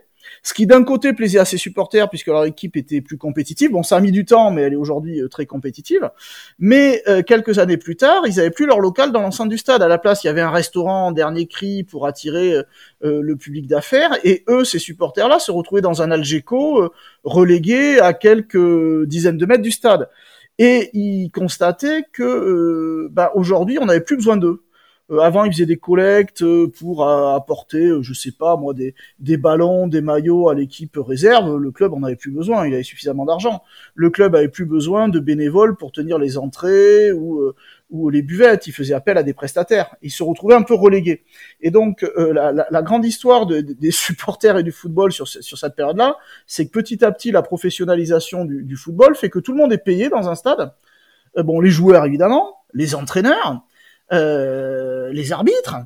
ce 0.46 0.54
qui 0.54 0.68
d'un 0.68 0.84
côté 0.84 1.12
plaisait 1.12 1.40
à 1.40 1.44
ses 1.44 1.56
supporters 1.56 2.08
puisque 2.08 2.28
leur 2.28 2.44
équipe 2.44 2.76
était 2.76 3.00
plus 3.00 3.18
compétitive. 3.18 3.72
Bon, 3.72 3.82
ça 3.82 3.96
a 3.96 4.00
mis 4.00 4.12
du 4.12 4.24
temps, 4.24 4.52
mais 4.52 4.62
elle 4.62 4.74
est 4.74 4.76
aujourd'hui 4.76 5.20
euh, 5.20 5.26
très 5.26 5.44
compétitive. 5.44 6.08
Mais 6.60 7.02
euh, 7.08 7.22
quelques 7.22 7.58
années 7.58 7.76
plus 7.76 7.96
tard, 7.96 8.22
ils 8.26 8.38
avaient 8.38 8.52
plus 8.52 8.64
leur 8.64 8.78
local 8.78 9.10
dans 9.10 9.22
l'enceinte 9.22 9.48
du 9.48 9.58
stade. 9.58 9.82
À 9.82 9.88
la 9.88 9.98
place, 9.98 10.22
il 10.22 10.28
y 10.28 10.30
avait 10.30 10.42
un 10.42 10.52
restaurant 10.52 11.10
dernier 11.10 11.48
cri 11.48 11.82
pour 11.82 12.06
attirer 12.06 12.54
euh, 12.54 12.62
le 13.22 13.34
public 13.34 13.66
d'affaires. 13.66 14.16
Et 14.22 14.44
eux, 14.48 14.62
ces 14.62 14.78
supporters-là, 14.78 15.40
se 15.40 15.50
retrouvaient 15.50 15.80
dans 15.80 16.00
un 16.00 16.12
Algeco 16.12 16.92
relégué 17.24 17.98
à 17.98 18.12
quelques 18.12 19.04
dizaines 19.06 19.38
de 19.38 19.46
mètres 19.46 19.62
du 19.62 19.72
stade. 19.72 20.08
Et 20.58 20.90
ils 20.92 21.30
constataient 21.32 22.04
que 22.12 23.08
bah, 23.10 23.32
aujourd'hui, 23.34 23.80
on 23.80 23.86
n'avait 23.86 24.00
plus 24.00 24.16
besoin 24.16 24.36
d'eux. 24.36 24.62
Euh, 25.10 25.18
avant, 25.18 25.44
ils 25.44 25.52
faisaient 25.52 25.66
des 25.66 25.76
collectes 25.76 26.42
euh, 26.42 26.66
pour 26.66 27.06
euh, 27.08 27.34
apporter, 27.34 27.90
je 28.00 28.12
sais 28.12 28.32
pas 28.32 28.56
moi, 28.56 28.74
des, 28.74 28.94
des 29.20 29.36
ballons, 29.36 29.86
des 29.86 30.00
maillots 30.00 30.48
à 30.48 30.54
l'équipe 30.54 30.96
réserve. 30.96 31.56
Le 31.56 31.70
club 31.70 31.94
en 31.94 32.02
avait 32.02 32.16
plus 32.16 32.30
besoin, 32.32 32.66
il 32.66 32.74
avait 32.74 32.82
suffisamment 32.82 33.24
d'argent. 33.24 33.62
Le 33.94 34.10
club 34.10 34.34
avait 34.34 34.48
plus 34.48 34.66
besoin 34.66 35.08
de 35.08 35.20
bénévoles 35.20 35.76
pour 35.76 35.92
tenir 35.92 36.18
les 36.18 36.38
entrées 36.38 37.12
ou 37.12 37.52
ou 37.90 38.10
les 38.10 38.22
buvettes, 38.22 38.66
ils 38.66 38.72
faisaient 38.72 38.94
appel 38.94 39.16
à 39.16 39.22
des 39.22 39.34
prestataires. 39.34 39.94
Ils 40.02 40.10
se 40.10 40.22
retrouvaient 40.22 40.54
un 40.54 40.62
peu 40.62 40.74
relégués. 40.74 41.24
Et 41.60 41.70
donc, 41.70 42.02
euh, 42.02 42.32
la, 42.32 42.52
la, 42.52 42.66
la, 42.68 42.82
grande 42.82 43.04
histoire 43.04 43.46
de, 43.46 43.60
des 43.60 43.90
supporters 43.92 44.58
et 44.58 44.62
du 44.62 44.72
football 44.72 45.12
sur, 45.12 45.28
sur 45.28 45.58
cette 45.58 45.76
période-là, 45.76 46.16
c'est 46.46 46.66
que 46.66 46.72
petit 46.72 47.04
à 47.04 47.12
petit, 47.12 47.30
la 47.30 47.42
professionnalisation 47.42 48.44
du, 48.44 48.64
du, 48.64 48.76
football 48.76 49.14
fait 49.14 49.30
que 49.30 49.38
tout 49.38 49.52
le 49.52 49.58
monde 49.58 49.72
est 49.72 49.78
payé 49.78 50.08
dans 50.08 50.28
un 50.28 50.34
stade. 50.34 50.72
Euh, 51.36 51.42
bon, 51.42 51.60
les 51.60 51.70
joueurs 51.70 52.04
évidemment, 52.04 52.56
les 52.72 52.94
entraîneurs, 52.94 53.62
les 54.10 55.32
arbitres, 55.32 55.76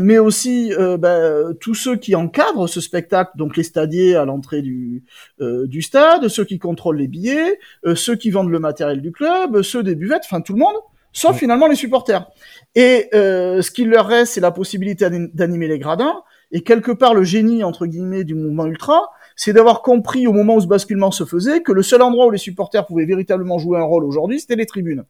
mais 0.00 0.18
aussi 0.18 0.72
euh, 0.72 0.96
bah, 0.96 1.52
tous 1.60 1.74
ceux 1.74 1.96
qui 1.96 2.14
encadrent 2.14 2.68
ce 2.68 2.80
spectacle, 2.80 3.32
donc 3.36 3.56
les 3.56 3.62
stadiers 3.62 4.16
à 4.16 4.24
l'entrée 4.24 4.62
du, 4.62 5.04
euh, 5.40 5.66
du 5.66 5.82
stade, 5.82 6.28
ceux 6.28 6.44
qui 6.44 6.58
contrôlent 6.58 6.96
les 6.96 7.08
billets, 7.08 7.58
euh, 7.84 7.94
ceux 7.94 8.16
qui 8.16 8.30
vendent 8.30 8.50
le 8.50 8.58
matériel 8.58 9.02
du 9.02 9.12
club, 9.12 9.62
ceux 9.62 9.82
des 9.82 9.94
buvettes, 9.94 10.22
enfin 10.24 10.40
tout 10.40 10.54
le 10.54 10.60
monde, 10.60 10.76
sauf 11.12 11.36
finalement 11.36 11.66
les 11.66 11.74
supporters. 11.74 12.26
Et 12.74 13.08
ce 13.12 13.70
qu'il 13.70 13.90
leur 13.90 14.06
reste, 14.06 14.32
c'est 14.32 14.40
la 14.40 14.50
possibilité 14.50 15.10
d'animer 15.34 15.68
les 15.68 15.78
gradins. 15.78 16.22
Et 16.52 16.62
quelque 16.62 16.92
part, 16.92 17.14
le 17.14 17.24
génie 17.24 17.64
entre 17.64 17.86
guillemets 17.86 18.24
du 18.24 18.34
mouvement 18.34 18.66
ultra, 18.66 19.10
c'est 19.36 19.52
d'avoir 19.52 19.82
compris 19.82 20.26
au 20.26 20.32
moment 20.32 20.56
où 20.56 20.60
ce 20.60 20.66
basculement 20.66 21.10
se 21.10 21.24
faisait 21.24 21.62
que 21.62 21.72
le 21.72 21.82
seul 21.82 22.02
endroit 22.02 22.26
où 22.26 22.30
les 22.30 22.38
supporters 22.38 22.86
pouvaient 22.86 23.06
véritablement 23.06 23.58
jouer 23.58 23.78
un 23.78 23.84
rôle 23.84 24.04
aujourd'hui, 24.04 24.40
c'était 24.40 24.56
les 24.56 24.66
tribunes. 24.66 25.04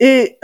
Et 0.00 0.38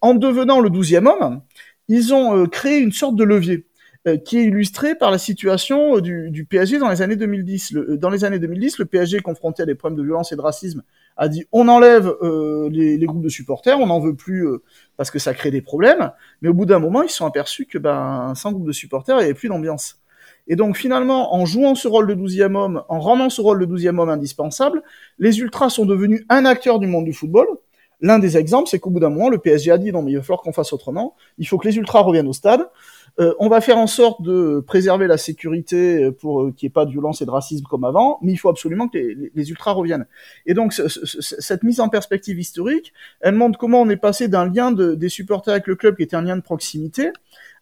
en 0.00 0.14
devenant 0.14 0.60
le 0.60 0.70
douzième 0.70 1.06
homme, 1.06 1.40
ils 1.88 2.14
ont 2.14 2.36
euh, 2.36 2.46
créé 2.46 2.78
une 2.78 2.92
sorte 2.92 3.16
de 3.16 3.24
levier 3.24 3.66
euh, 4.06 4.16
qui 4.16 4.38
est 4.38 4.44
illustré 4.44 4.94
par 4.94 5.10
la 5.10 5.18
situation 5.18 5.96
euh, 5.96 6.00
du, 6.00 6.30
du, 6.30 6.44
PSG 6.44 6.78
dans 6.78 6.88
les 6.88 7.02
années 7.02 7.16
2010. 7.16 7.72
Le, 7.72 7.96
dans 7.96 8.10
les 8.10 8.24
années 8.24 8.38
2010, 8.38 8.78
le 8.78 8.84
PSG, 8.84 9.20
confronté 9.20 9.62
à 9.62 9.66
des 9.66 9.74
problèmes 9.74 9.98
de 9.98 10.04
violence 10.04 10.32
et 10.32 10.36
de 10.36 10.40
racisme, 10.40 10.82
a 11.16 11.28
dit 11.28 11.44
on 11.52 11.68
enlève 11.68 12.12
les, 12.70 12.98
les, 12.98 13.06
groupes 13.06 13.22
de 13.22 13.28
supporters, 13.28 13.78
on 13.78 13.86
n'en 13.86 14.00
veut 14.00 14.16
plus 14.16 14.46
parce 14.96 15.10
que 15.10 15.18
ça 15.18 15.32
crée 15.32 15.50
des 15.50 15.62
problèmes. 15.62 16.10
Mais 16.42 16.48
au 16.48 16.54
bout 16.54 16.66
d'un 16.66 16.80
moment, 16.80 17.02
ils 17.02 17.10
se 17.10 17.18
sont 17.18 17.26
aperçus 17.26 17.66
que 17.66 17.78
ben, 17.78 18.32
sans 18.34 18.52
groupe 18.52 18.66
de 18.66 18.72
supporters, 18.72 19.16
il 19.16 19.20
n'y 19.20 19.24
avait 19.26 19.34
plus 19.34 19.48
d'ambiance. 19.48 20.00
Et 20.46 20.56
donc 20.56 20.76
finalement, 20.76 21.34
en 21.34 21.46
jouant 21.46 21.74
ce 21.74 21.88
rôle 21.88 22.06
de 22.06 22.14
douzième 22.14 22.56
homme, 22.56 22.82
en 22.88 22.98
rendant 22.98 23.30
ce 23.30 23.40
rôle 23.40 23.60
de 23.60 23.64
douzième 23.64 23.98
homme 23.98 24.10
indispensable, 24.10 24.82
les 25.18 25.38
ultras 25.38 25.70
sont 25.70 25.86
devenus 25.86 26.24
un 26.28 26.44
acteur 26.44 26.80
du 26.80 26.86
monde 26.86 27.04
du 27.04 27.12
football, 27.12 27.46
L'un 28.00 28.18
des 28.18 28.36
exemples, 28.36 28.68
c'est 28.68 28.78
qu'au 28.78 28.90
bout 28.90 29.00
d'un 29.00 29.10
moment, 29.10 29.28
le 29.28 29.38
PSG 29.38 29.70
a 29.70 29.78
dit 29.78 29.92
non, 29.92 30.02
mais 30.02 30.12
il 30.12 30.16
va 30.16 30.22
falloir 30.22 30.42
qu'on 30.42 30.52
fasse 30.52 30.72
autrement. 30.72 31.14
Il 31.38 31.46
faut 31.46 31.58
que 31.58 31.66
les 31.66 31.76
ultras 31.76 32.00
reviennent 32.00 32.28
au 32.28 32.32
stade. 32.32 32.68
Euh, 33.20 33.32
on 33.38 33.48
va 33.48 33.60
faire 33.60 33.78
en 33.78 33.86
sorte 33.86 34.22
de 34.22 34.62
préserver 34.66 35.06
la 35.06 35.16
sécurité 35.16 36.10
pour 36.10 36.42
euh, 36.42 36.52
qu'il 36.52 36.66
n'y 36.66 36.70
ait 36.70 36.72
pas 36.72 36.84
de 36.84 36.90
violence 36.90 37.22
et 37.22 37.26
de 37.26 37.30
racisme 37.30 37.64
comme 37.64 37.84
avant, 37.84 38.18
mais 38.22 38.32
il 38.32 38.36
faut 38.36 38.48
absolument 38.48 38.88
que 38.88 38.98
les, 38.98 39.30
les, 39.32 39.50
ultras 39.50 39.72
reviennent. 39.72 40.06
Et 40.46 40.54
donc 40.54 40.72
cette 40.72 41.62
mise 41.62 41.78
en 41.78 41.88
perspective 41.88 42.38
historique, 42.40 42.92
elle 43.20 43.36
montre 43.36 43.56
comment 43.56 43.80
on 43.80 43.88
est 43.88 43.96
passé 43.96 44.26
d'un 44.26 44.46
lien 44.46 44.72
de, 44.72 44.94
des 44.96 45.08
supporters 45.08 45.52
avec 45.52 45.68
le 45.68 45.76
club 45.76 45.96
qui 45.96 46.02
était 46.02 46.16
un 46.16 46.22
lien 46.22 46.36
de 46.36 46.42
proximité 46.42 47.12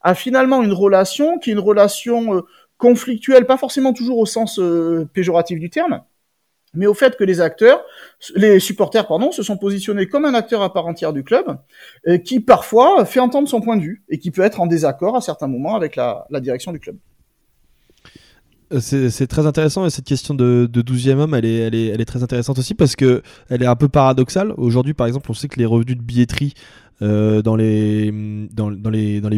à 0.03 0.15
finalement 0.15 0.63
une 0.63 0.73
relation 0.73 1.39
qui 1.39 1.51
est 1.51 1.53
une 1.53 1.59
relation 1.59 2.37
euh, 2.37 2.41
conflictuelle, 2.77 3.47
pas 3.47 3.57
forcément 3.57 3.93
toujours 3.93 4.19
au 4.19 4.27
sens 4.27 4.59
euh, 4.59 5.09
péjoratif 5.13 5.59
du 5.59 5.71
terme, 5.71 6.03
mais 6.75 6.87
au 6.87 6.95
fait 6.95 7.17
que 7.17 7.25
les 7.25 7.41
acteurs, 7.41 7.83
les 8.35 8.59
supporters, 8.59 9.07
pardon, 9.07 9.31
se 9.33 9.43
sont 9.43 9.57
positionnés 9.59 10.07
comme 10.07 10.25
un 10.25 10.35
acteur 10.35 10.63
à 10.63 10.73
part 10.73 10.87
entière 10.87 11.13
du 11.13 11.23
club, 11.23 11.59
qui 12.25 12.41
parfois 12.41 13.05
fait 13.05 13.21
entendre 13.21 13.49
son 13.49 13.61
point 13.61 13.77
de 13.77 13.83
vue 13.83 14.03
et 14.09 14.19
qui 14.19 14.31
peut 14.31 14.43
être 14.43 14.61
en 14.61 14.67
désaccord 14.67 15.17
à 15.17 15.21
certains 15.21 15.49
moments 15.49 15.77
avec 15.77 15.97
la, 15.97 16.27
direction 16.41 16.73
du 16.73 16.81
club. 16.81 16.97
Euh, 18.73 18.81
c'est 18.81 19.27
très 19.27 19.47
intéressant 19.47 19.85
et 19.85 19.91
cette 19.91 20.07
question 20.07 20.35
de, 20.35 20.69
de 20.71 20.83
12e 20.83 21.19
homme, 21.19 21.35
elle 21.35 21.45
est, 21.45 22.05
très 22.07 22.23
intéressante 22.23 22.59
aussi 22.59 22.75
parce 22.75 22.97
que 22.97 23.23
elle 23.49 23.63
est 23.63 23.67
un 23.67 23.77
peu 23.77 23.89
paradoxale. 23.89 24.55
Aujourd'hui, 24.57 24.95
par 24.95 25.07
exemple, 25.07 25.31
on 25.31 25.35
sait 25.35 25.49
que 25.49 25.59
les 25.59 25.67
revenus 25.67 25.97
de 25.97 26.03
billetterie 26.03 26.55
euh, 27.03 27.43
dans 27.43 27.57
les 27.57 28.11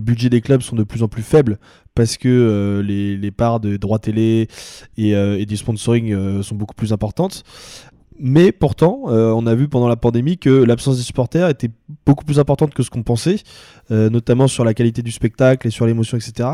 budgets 0.01 0.31
des 0.31 0.41
clubs 0.41 0.61
sont 0.61 0.77
de 0.77 0.85
plus 0.85 1.03
en 1.03 1.09
plus 1.09 1.23
faibles 1.23 1.59
parce 1.95 2.17
que 2.17 2.29
euh, 2.29 2.83
les, 2.83 3.31
parts 3.31 3.61
de 3.61 3.77
droits 3.77 3.99
télé 3.99 4.49
et, 4.97 5.15
euh, 5.15 5.39
et 5.39 5.47
du 5.47 5.57
sponsoring 5.57 6.13
euh, 6.13 6.43
sont 6.43 6.57
beaucoup 6.57 6.75
plus 6.75 6.93
importantes. 6.93 7.45
Mais 8.17 8.53
pourtant, 8.53 9.01
on 9.07 9.45
a 9.45 9.57
vu 9.57 9.67
pendant 9.67 9.89
la 9.89 9.97
pandémie 9.97 10.39
que 10.39 10.49
l'absence 10.49 10.99
des 10.99 11.03
supporters 11.03 11.49
était 11.49 11.71
beaucoup 12.07 12.25
plus 12.25 12.39
importante 12.39 12.73
que 12.73 12.85
ce 12.85 12.89
qu'on 12.89 13.03
pensait, 13.03 13.39
notamment 13.91 14.47
sur 14.47 14.65
la 14.65 14.73
qualité 14.73 15.03
du 15.03 15.11
spectacle 15.11 15.67
et 15.67 15.71
sur 15.71 15.85
l'émotion, 15.85 16.17
etc. 16.17 16.51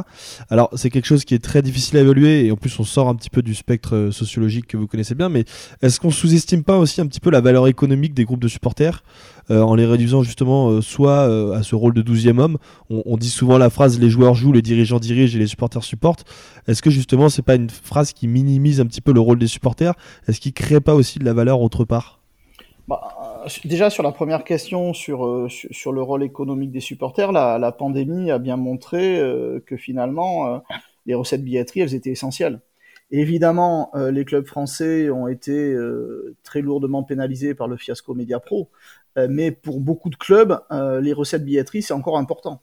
Alors, 0.48 0.70
c'est 0.74 0.88
quelque 0.88 1.04
chose 1.04 1.26
qui 1.26 1.34
est 1.34 1.44
très 1.44 1.60
difficile 1.60 1.98
à 1.98 2.00
évaluer 2.00 2.46
et 2.46 2.50
en 2.50 2.56
plus, 2.56 2.80
on 2.80 2.84
sort 2.84 3.10
un 3.10 3.14
petit 3.14 3.28
peu 3.28 3.42
du 3.42 3.54
spectre 3.54 4.08
sociologique 4.10 4.68
que 4.68 4.78
vous 4.78 4.86
connaissez 4.86 5.14
bien. 5.14 5.28
Mais 5.28 5.44
est-ce 5.82 6.00
qu'on 6.00 6.10
sous-estime 6.10 6.64
pas 6.64 6.78
aussi 6.78 7.02
un 7.02 7.06
petit 7.06 7.20
peu 7.20 7.28
la 7.28 7.42
valeur 7.42 7.68
économique 7.68 8.14
des 8.14 8.24
groupes 8.24 8.40
de 8.40 8.48
supporters? 8.48 9.02
En 9.48 9.74
les 9.74 9.86
réduisant 9.86 10.22
justement 10.22 10.80
soit 10.80 11.24
à 11.54 11.62
ce 11.62 11.74
rôle 11.74 11.94
de 11.94 12.02
douzième 12.02 12.38
homme 12.38 12.58
on, 12.90 13.16
dit 13.16 13.30
souvent 13.30 13.58
la 13.58 13.70
phrase 13.70 14.00
les 14.00 14.10
joueurs 14.10 14.34
jouent, 14.34 14.52
les 14.52 14.62
dirigeants 14.62 14.98
dirigent 14.98 15.36
et 15.36 15.38
les 15.38 15.46
supporters 15.46 15.84
supportent. 15.84 16.24
Est-ce 16.66 16.82
que 16.82 16.90
justement, 16.90 17.28
c'est 17.28 17.42
pas 17.42 17.54
une 17.54 17.70
phrase 17.70 18.12
qui 18.12 18.28
minimise 18.28 18.80
un 18.80 18.86
petit 18.86 19.00
peu 19.00 19.12
le 19.12 19.20
rôle 19.20 19.38
des 19.38 19.46
supporters? 19.46 19.94
Est-ce 20.28 20.40
qu'il 20.40 20.52
crée 20.52 20.80
pas 20.80 20.94
aussi 20.94 21.18
de 21.18 21.24
la 21.24 21.32
valeur 21.32 21.60
autre 21.60 21.84
part? 21.84 22.20
Bah, 22.88 23.00
Déjà 23.64 23.88
sur 23.88 24.02
la 24.02 24.12
première 24.12 24.44
question 24.44 24.92
sur, 24.92 25.24
euh, 25.24 25.48
sur, 25.48 25.92
le 25.92 26.02
rôle 26.02 26.22
économique 26.22 26.72
des 26.72 26.80
supporters, 26.80 27.32
la, 27.32 27.72
pandémie 27.72 28.30
a 28.30 28.38
bien 28.38 28.56
montré 28.56 29.18
euh, 29.18 29.60
que 29.64 29.76
finalement 29.76 30.46
euh, 30.46 30.58
les 31.06 31.14
recettes 31.14 31.42
billetterie 31.42 31.80
elles 31.80 31.94
étaient 31.94 32.10
essentielles. 32.10 32.60
Évidemment, 33.10 33.90
les 33.94 34.24
clubs 34.24 34.46
français 34.46 35.10
ont 35.10 35.28
été 35.28 35.76
très 36.42 36.60
lourdement 36.60 37.02
pénalisés 37.02 37.54
par 37.54 37.68
le 37.68 37.76
fiasco 37.76 38.14
Mediapro, 38.14 38.70
mais 39.28 39.50
pour 39.50 39.80
beaucoup 39.80 40.10
de 40.10 40.16
clubs, 40.16 40.60
les 41.00 41.12
recettes 41.12 41.44
billetterie 41.44 41.82
c'est 41.82 41.94
encore 41.94 42.18
important. 42.18 42.62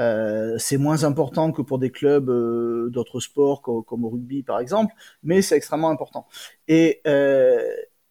Euh, 0.00 0.56
c'est 0.58 0.78
moins 0.78 1.04
important 1.04 1.52
que 1.52 1.62
pour 1.62 1.78
des 1.78 1.90
clubs 1.90 2.30
euh, 2.30 2.88
d'autres 2.90 3.20
sports 3.20 3.60
comme, 3.62 3.84
comme, 3.84 4.04
au 4.04 4.08
rugby 4.08 4.42
par 4.42 4.58
exemple, 4.58 4.94
mais 5.22 5.42
c'est 5.42 5.56
extrêmement 5.56 5.90
important. 5.90 6.26
Et 6.66 7.00
euh, 7.06 7.60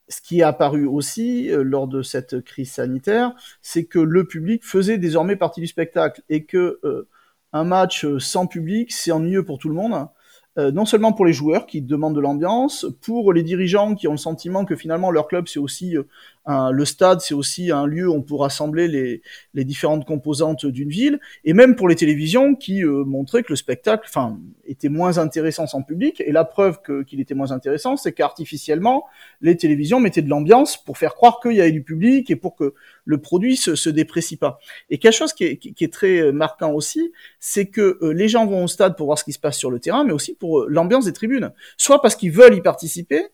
ce 0.08 0.22
qui 0.22 0.39
est 0.41 0.44
apparu 0.44 0.86
aussi 0.86 1.50
euh, 1.50 1.63
lors 1.63 1.88
de 1.88 2.04
cette 2.04 2.41
crise 2.41 2.72
sanitaire, 2.72 3.34
c'est 3.62 3.86
que 3.86 4.00
le 4.00 4.26
public 4.26 4.63
faisait 4.63 4.98
désormais 4.98 5.36
partie 5.36 5.62
du 5.62 5.67
spectacle 5.67 6.22
et 6.30 6.46
que 6.46 6.80
euh, 6.84 7.08
un 7.54 7.63
match 7.63 8.06
sans 8.20 8.48
public, 8.48 8.91
c'est 8.91 9.12
ennuyeux 9.12 9.44
pour 9.44 9.58
tout 9.58 9.67
le 9.67 9.76
monde. 9.76 10.08
Euh, 10.58 10.70
non 10.70 10.84
seulement 10.84 11.14
pour 11.14 11.26
les 11.26 11.32
joueurs 11.32 11.66
qui 11.66 11.82
demandent 11.82 12.16
de 12.16 12.20
l'ambiance, 12.20 12.86
pour 13.02 13.32
les 13.32 13.42
dirigeants 13.42 13.96
qui 13.96 14.10
ont 14.10 14.12
le 14.12 14.18
sentiment 14.18 14.66
que 14.66 14.76
finalement 14.76 15.10
leur 15.10 15.30
club 15.30 15.48
c'est 15.48 15.60
aussi 15.60 15.96
euh, 15.96 16.04
le 16.47 16.86
stade, 16.86 17.21
c'est 17.21 17.34
aussi 17.34 17.71
un 17.71 17.86
lieu 17.86 18.10
où 18.10 18.13
on 18.13 18.21
peut 18.21 18.36
rassembler 18.36 18.88
les, 18.88 19.21
les 19.54 19.63
différentes 19.63 20.06
composantes 20.06 20.65
d'une 20.65 20.89
ville, 20.89 21.19
et 21.43 21.54
même 21.54 21.75
pour 21.75 21.88
les 21.88 21.95
télévisions 21.95 22.56
qui 22.56 22.84
euh, 22.84 23.04
montraient 23.04 23.43
que 23.43 23.51
le 23.51 23.56
spectacle, 23.56 24.10
était 24.65 24.89
moins 24.89 25.17
intéressant 25.17 25.67
sans 25.67 25.82
public. 25.82 26.21
Et 26.25 26.32
la 26.32 26.45
preuve 26.45 26.80
qu'il 27.08 27.19
était 27.19 27.34
moins 27.34 27.51
intéressant, 27.51 27.97
c'est 27.97 28.13
qu'artificiellement 28.13 29.06
les 29.41 29.58
télévisions 29.58 29.99
mettaient 29.99 30.21
de 30.21 30.30
l'ambiance 30.30 30.77
pour 30.77 30.97
faire 30.97 31.15
croire 31.15 31.39
qu'il 31.41 31.54
y 31.54 31.62
avait 31.62 31.71
du 31.71 31.84
public 31.84 32.30
et 32.30 32.36
pour 32.36 32.56
que 32.56 32.73
le 33.06 33.17
produit 33.19 33.58
se, 33.58 33.75
se 33.75 33.89
déprécie 33.89 34.38
pas. 34.38 34.60
Et 34.89 34.97
quelque 34.97 35.15
chose 35.15 35.34
qui 35.34 35.43
est, 35.45 35.58
qui 35.58 35.84
est 35.84 35.93
très 35.93 36.32
marquant 36.32 36.71
aussi, 36.71 37.12
c'est 37.39 37.67
que 37.67 37.99
les 38.13 38.27
gens 38.27 38.45
vont 38.45 38.63
au 38.63 38.67
stade 38.67 38.95
pour 38.95 39.08
voir 39.08 39.17
ce 39.17 39.23
qui 39.23 39.34
se 39.34 39.39
passe 39.39 39.58
sur 39.58 39.71
le 39.71 39.80
terrain, 39.80 40.04
mais 40.04 40.13
aussi 40.13 40.34
pour 40.34 40.62
euh, 40.62 40.67
l'ambiance 40.69 41.06
des 41.06 41.13
tribunes, 41.13 41.51
soit 41.77 42.01
parce 42.01 42.15
qu'ils 42.15 42.32
veulent 42.32 42.56
y 42.56 42.62
participer, 42.62 43.23
euh, 43.23 43.27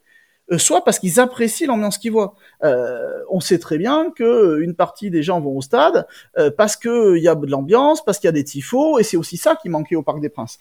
soit 0.57 0.83
parce 0.83 0.99
qu'ils 0.99 1.19
apprécient 1.19 1.67
l'ambiance 1.67 1.97
qu'ils 1.97 2.11
voient. 2.11 2.35
Euh, 2.63 3.19
on 3.29 3.39
sait 3.39 3.59
très 3.59 3.77
bien 3.77 4.11
que 4.15 4.59
une 4.61 4.75
partie 4.75 5.09
des 5.09 5.23
gens 5.23 5.41
vont 5.41 5.57
au 5.57 5.61
stade 5.61 6.07
parce 6.55 6.75
qu'il 6.75 7.17
y 7.17 7.27
a 7.27 7.35
de 7.35 7.45
l'ambiance, 7.47 8.03
parce 8.03 8.19
qu'il 8.19 8.27
y 8.27 8.29
a 8.29 8.33
des 8.33 8.43
tifos, 8.43 8.99
et 8.99 9.03
c'est 9.03 9.17
aussi 9.17 9.37
ça 9.37 9.55
qui 9.55 9.69
manquait 9.69 9.95
au 9.95 10.03
Parc 10.03 10.21
des 10.21 10.29
Princes 10.29 10.59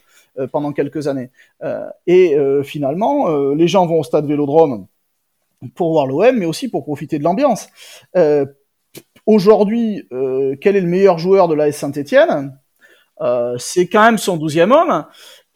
pendant 0.50 0.72
quelques 0.72 1.06
années. 1.08 1.30
et 2.06 2.36
finalement, 2.64 3.28
les 3.54 3.68
gens 3.68 3.86
vont 3.86 4.00
au 4.00 4.04
stade 4.04 4.26
Vélodrome 4.26 4.86
pour 5.74 5.92
voir 5.92 6.06
l'OM, 6.06 6.36
mais 6.36 6.46
aussi 6.46 6.68
pour 6.68 6.84
profiter 6.84 7.18
de 7.18 7.24
l'ambiance. 7.24 7.68
Aujourd'hui, 9.26 10.08
quel 10.60 10.76
est 10.76 10.80
le 10.80 10.88
meilleur 10.88 11.18
joueur 11.18 11.48
de 11.48 11.54
l'AS 11.54 11.76
Saint-Etienne 11.76 12.58
C'est 13.58 13.86
quand 13.86 14.02
même 14.02 14.18
son 14.18 14.36
douzième 14.36 14.72
homme. 14.72 15.06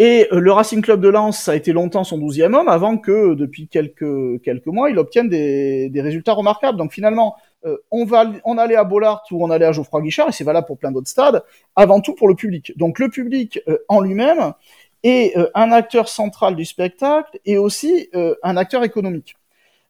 Et 0.03 0.29
euh, 0.33 0.41
le 0.41 0.51
Racing 0.51 0.81
Club 0.81 1.03
de 1.03 1.11
Lens, 1.11 1.39
ça 1.39 1.53
a 1.53 1.55
été 1.55 1.75
longtemps 1.75 2.05
son 2.05 2.17
douzième 2.17 2.55
homme, 2.55 2.69
avant 2.69 2.97
que, 2.97 3.35
depuis 3.35 3.69
quelques, 3.69 4.41
quelques 4.43 4.67
mois, 4.67 4.89
il 4.89 4.99
obtienne 4.99 5.29
des, 5.29 5.91
des 5.91 6.01
résultats 6.01 6.33
remarquables. 6.33 6.79
Donc 6.79 6.91
finalement, 6.91 7.37
euh, 7.67 7.77
on, 7.91 8.07
va, 8.07 8.25
on 8.47 8.57
allait 8.57 8.77
à 8.77 8.85
Bollard 8.85 9.23
ou 9.31 9.45
on 9.45 9.51
allait 9.51 9.67
à 9.67 9.73
Geoffroy 9.73 10.01
Guichard, 10.01 10.31
et 10.31 10.33
c'est 10.33 10.43
valable 10.43 10.67
pour 10.67 10.79
plein 10.79 10.91
d'autres 10.91 11.11
stades, 11.11 11.45
avant 11.77 12.01
tout 12.01 12.15
pour 12.15 12.29
le 12.29 12.35
public. 12.35 12.73
Donc 12.79 12.99
le 12.99 13.11
public 13.11 13.61
euh, 13.69 13.77
en 13.89 14.01
lui-même 14.01 14.55
est 15.03 15.35
un 15.55 15.71
acteur 15.71 16.09
central 16.09 16.57
du 16.57 16.65
spectacle 16.65 17.39
et 17.47 17.57
aussi 17.57 18.11
un 18.43 18.59
acteur 18.59 18.85
économique. 18.85 19.35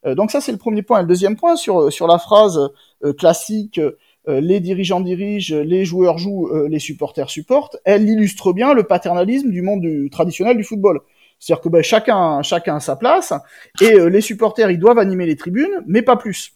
donc 0.04 0.30
ça, 0.30 0.40
c'est 0.40 0.52
le 0.52 0.58
premier 0.58 0.82
point. 0.82 1.00
Et 1.00 1.02
le 1.02 1.08
deuxième 1.08 1.34
point, 1.34 1.56
sur, 1.56 1.92
sur 1.92 2.06
la 2.06 2.20
phrase 2.20 2.70
classique 3.18 3.80
les 4.26 4.60
dirigeants 4.60 5.00
dirigent, 5.00 5.56
les 5.56 5.84
joueurs 5.84 6.18
jouent, 6.18 6.48
euh, 6.48 6.68
les 6.68 6.78
supporters 6.78 7.30
supportent, 7.30 7.78
elle 7.84 8.08
illustre 8.08 8.52
bien 8.52 8.74
le 8.74 8.84
paternalisme 8.84 9.50
du 9.50 9.62
monde 9.62 9.80
du, 9.80 10.10
traditionnel 10.10 10.56
du 10.56 10.64
football. 10.64 11.00
C'est-à-dire 11.38 11.62
que 11.62 11.68
ben, 11.70 11.82
chacun, 11.82 12.42
chacun 12.42 12.76
a 12.76 12.80
sa 12.80 12.96
place, 12.96 13.32
et 13.80 13.94
euh, 13.94 14.10
les 14.10 14.20
supporters, 14.20 14.70
ils 14.70 14.78
doivent 14.78 14.98
animer 14.98 15.26
les 15.26 15.36
tribunes, 15.36 15.82
mais 15.86 16.02
pas 16.02 16.16
plus. 16.16 16.54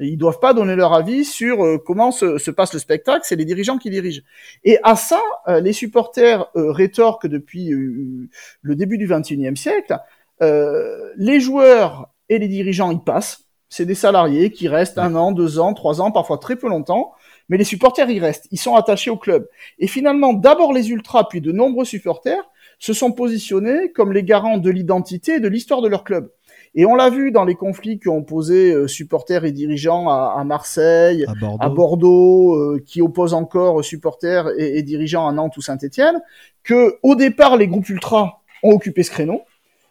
Ils 0.00 0.16
doivent 0.16 0.40
pas 0.40 0.54
donner 0.54 0.76
leur 0.76 0.94
avis 0.94 1.24
sur 1.24 1.64
euh, 1.64 1.78
comment 1.78 2.10
se, 2.10 2.50
passe 2.50 2.72
le 2.72 2.78
spectacle, 2.78 3.20
c'est 3.24 3.36
les 3.36 3.44
dirigeants 3.44 3.78
qui 3.78 3.90
dirigent. 3.90 4.22
Et 4.64 4.78
à 4.82 4.96
ça, 4.96 5.20
euh, 5.48 5.60
les 5.60 5.72
supporters 5.72 6.46
euh, 6.56 6.72
rétorquent 6.72 7.26
depuis 7.26 7.68
le 7.70 8.74
début 8.74 8.98
du 8.98 9.06
XXIe 9.06 9.56
siècle. 9.56 9.96
les 10.40 11.40
joueurs 11.40 12.10
et 12.28 12.38
les 12.38 12.48
dirigeants 12.48 12.92
y 12.92 12.98
passent. 13.04 13.49
C'est 13.70 13.86
des 13.86 13.94
salariés 13.94 14.50
qui 14.50 14.68
restent 14.68 14.98
un 14.98 15.14
an, 15.14 15.30
deux 15.32 15.60
ans, 15.60 15.72
trois 15.74 16.02
ans, 16.02 16.10
parfois 16.10 16.38
très 16.38 16.56
peu 16.56 16.68
longtemps. 16.68 17.12
Mais 17.48 17.56
les 17.56 17.64
supporters 17.64 18.10
y 18.10 18.18
restent. 18.18 18.48
Ils 18.50 18.58
sont 18.58 18.74
attachés 18.74 19.10
au 19.10 19.16
club. 19.16 19.48
Et 19.78 19.86
finalement, 19.86 20.32
d'abord 20.32 20.72
les 20.72 20.90
ultras, 20.90 21.24
puis 21.24 21.40
de 21.40 21.52
nombreux 21.52 21.84
supporters 21.84 22.50
se 22.80 22.92
sont 22.92 23.12
positionnés 23.12 23.92
comme 23.92 24.12
les 24.12 24.24
garants 24.24 24.58
de 24.58 24.70
l'identité 24.70 25.36
et 25.36 25.40
de 25.40 25.48
l'histoire 25.48 25.82
de 25.82 25.88
leur 25.88 26.02
club. 26.04 26.30
Et 26.74 26.84
on 26.84 26.94
l'a 26.94 27.10
vu 27.10 27.30
dans 27.30 27.44
les 27.44 27.54
conflits 27.54 27.98
qui 27.98 28.08
ont 28.08 28.24
euh, 28.30 28.86
supporters 28.86 29.44
et 29.44 29.52
dirigeants 29.52 30.08
à, 30.08 30.42
Marseille, 30.44 31.26
à 31.58 31.68
Bordeaux, 31.68 32.54
euh, 32.54 32.82
qui 32.84 33.02
opposent 33.02 33.34
encore 33.34 33.84
supporters 33.84 34.48
et, 34.56 34.82
dirigeants 34.82 35.26
à 35.26 35.32
Nantes 35.32 35.56
ou 35.56 35.62
Saint-Étienne, 35.62 36.20
que 36.62 36.98
au 37.02 37.14
départ 37.16 37.56
les 37.56 37.66
groupes 37.66 37.88
ultras 37.88 38.40
ont 38.62 38.70
occupé 38.70 39.02
ce 39.02 39.10
créneau 39.10 39.42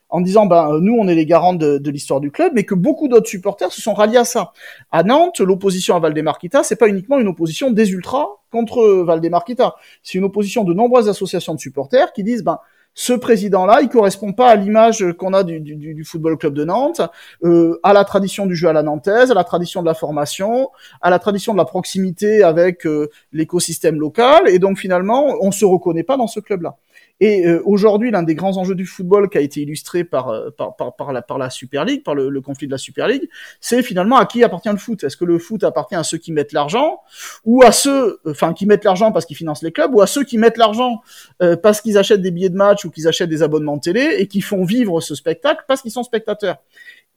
en 0.10 0.22
disant 0.22 0.45
ben 0.45 0.80
nous 0.80 0.95
on 1.00 1.08
est 1.08 1.15
les 1.15 1.26
garants 1.26 1.54
de, 1.54 1.78
de 1.78 1.91
l'histoire 1.91 2.19
du 2.19 2.32
club, 2.32 2.52
mais 2.56 2.63
que 2.63 2.76
beaucoup 2.76 3.08
d'autres 3.08 3.30
supporters 3.30 3.72
se 3.72 3.82
sont 3.82 3.93
ralliés 3.93 4.17
à 4.17 4.26
ça. 4.26 4.54
À 4.91 5.04
Nantes, 5.04 5.39
l'opposition 5.39 5.95
à 5.95 6.00
Valdemarquita, 6.00 6.63
c'est 6.63 6.76
pas 6.76 6.88
uniquement 6.88 7.19
une 7.19 7.28
opposition 7.28 7.72
des 7.72 7.91
ultras 7.91 8.28
contre 8.52 9.04
Valdemarquita, 9.04 9.76
c'est 10.04 10.17
une 10.17 10.24
opposition 10.24 10.63
de 10.63 10.74
nombreuses 10.74 11.08
associations 11.08 11.54
de 11.54 11.60
supporters 11.60 12.13
qui 12.13 12.24
disent 12.24 12.43
ben 12.43 12.60
ce 12.95 13.13
président-là, 13.13 13.80
il 13.82 13.89
correspond 13.89 14.34
pas 14.34 14.50
à 14.50 14.56
l'image 14.56 15.06
qu'on 15.13 15.34
a 15.34 15.43
du, 15.43 15.60
du, 15.60 15.76
du, 15.76 16.04
football 16.04 16.38
club 16.38 16.54
de 16.54 16.65
Nantes, 16.65 17.02
euh, 17.43 17.80
à 17.84 17.93
la 17.93 18.04
tradition 18.04 18.45
du 18.45 18.56
jeu 18.56 18.67
à 18.67 18.74
la 18.74 18.84
nantaise, 18.84 19.32
à 19.32 19.34
la 19.34 19.43
tradition 19.43 19.82
de 19.82 19.86
la 19.86 19.93
formation, 19.93 20.69
à 21.02 21.10
la 21.10 21.19
tradition 21.19 21.54
de 21.54 21.58
la 21.58 21.65
proximité 21.65 22.43
avec 22.43 22.86
euh, 22.86 23.10
l'écosystème 23.32 24.00
local, 24.00 24.50
et 24.50 24.60
donc 24.60 24.78
finalement, 24.78 25.38
on 25.41 25.52
se 25.52 25.65
reconnaît 25.65 26.04
pas 26.04 26.17
dans 26.17 26.28
ce 26.28 26.39
club-là. 26.39 26.76
Et 27.22 27.46
euh, 27.46 27.62
aujourd'hui, 27.66 28.12
l'un 28.12 28.24
des 28.24 28.36
grands 28.36 28.56
enjeux 28.58 28.76
du 28.76 28.86
football 28.86 29.30
qui 29.30 29.38
a 29.38 29.42
été 29.42 29.62
illustré 29.62 30.04
par, 30.04 30.30
euh, 30.30 30.52
par, 30.52 30.76
par, 30.76 30.96
par, 30.96 31.12
la, 31.12 31.22
par 31.22 31.38
la 31.38 31.50
Super 31.50 31.84
League, 31.84 32.04
par 32.04 32.16
le, 32.16 32.40
conflit 32.42 32.68
de 32.68 32.72
la 32.72 32.78
Super 32.78 33.08
League, 33.08 33.30
c'est 33.60 33.84
finalement 33.84 34.18
à 34.18 34.26
qui 34.26 34.44
appartient 34.44 34.70
le 34.70 34.78
foot. 34.78 35.04
Est-ce 35.04 35.18
que 35.18 35.26
le 35.26 35.38
foot 35.38 35.64
appartient 35.64 35.96
à 35.96 36.04
ceux 36.04 36.18
qui 36.18 36.32
mettent 36.32 36.54
l'argent, 36.54 37.02
ou 37.44 37.62
à 37.64 37.72
ceux, 37.72 38.20
enfin, 38.26 38.54
qui 38.54 38.66
mettent 38.66 38.86
l'argent 38.86 39.12
parce 39.12 39.26
qu'ils 39.26 39.36
financent 39.36 39.64
les 39.64 39.72
clubs, 39.72 39.94
ou 39.94 40.02
à 40.02 40.08
ceux 40.08 40.24
qui 40.24 40.38
mettent 40.38 40.58
l'argent 40.58 41.02
euh, 41.42 41.58
parce 41.58 41.82
qu'ils 41.82 41.98
achètent 41.98 42.22
des 42.22 42.32
billets 42.32 42.50
de 42.50 42.56
match 42.56 42.86
ou 42.86 42.90
qu'ils 42.90 43.08
achètent 43.08 43.30
des 43.30 43.44
abonnements 43.44 43.76
de 43.76 43.82
télé 43.82 44.16
et 44.18 44.28
qui 44.28 44.40
font 44.40 44.64
vivre 44.64 45.02
ce 45.02 45.14
spectacle 45.16 45.66
parce 45.68 45.82
qu'ils 45.82 45.92
sont 45.92 46.04
spectateurs. 46.04 46.58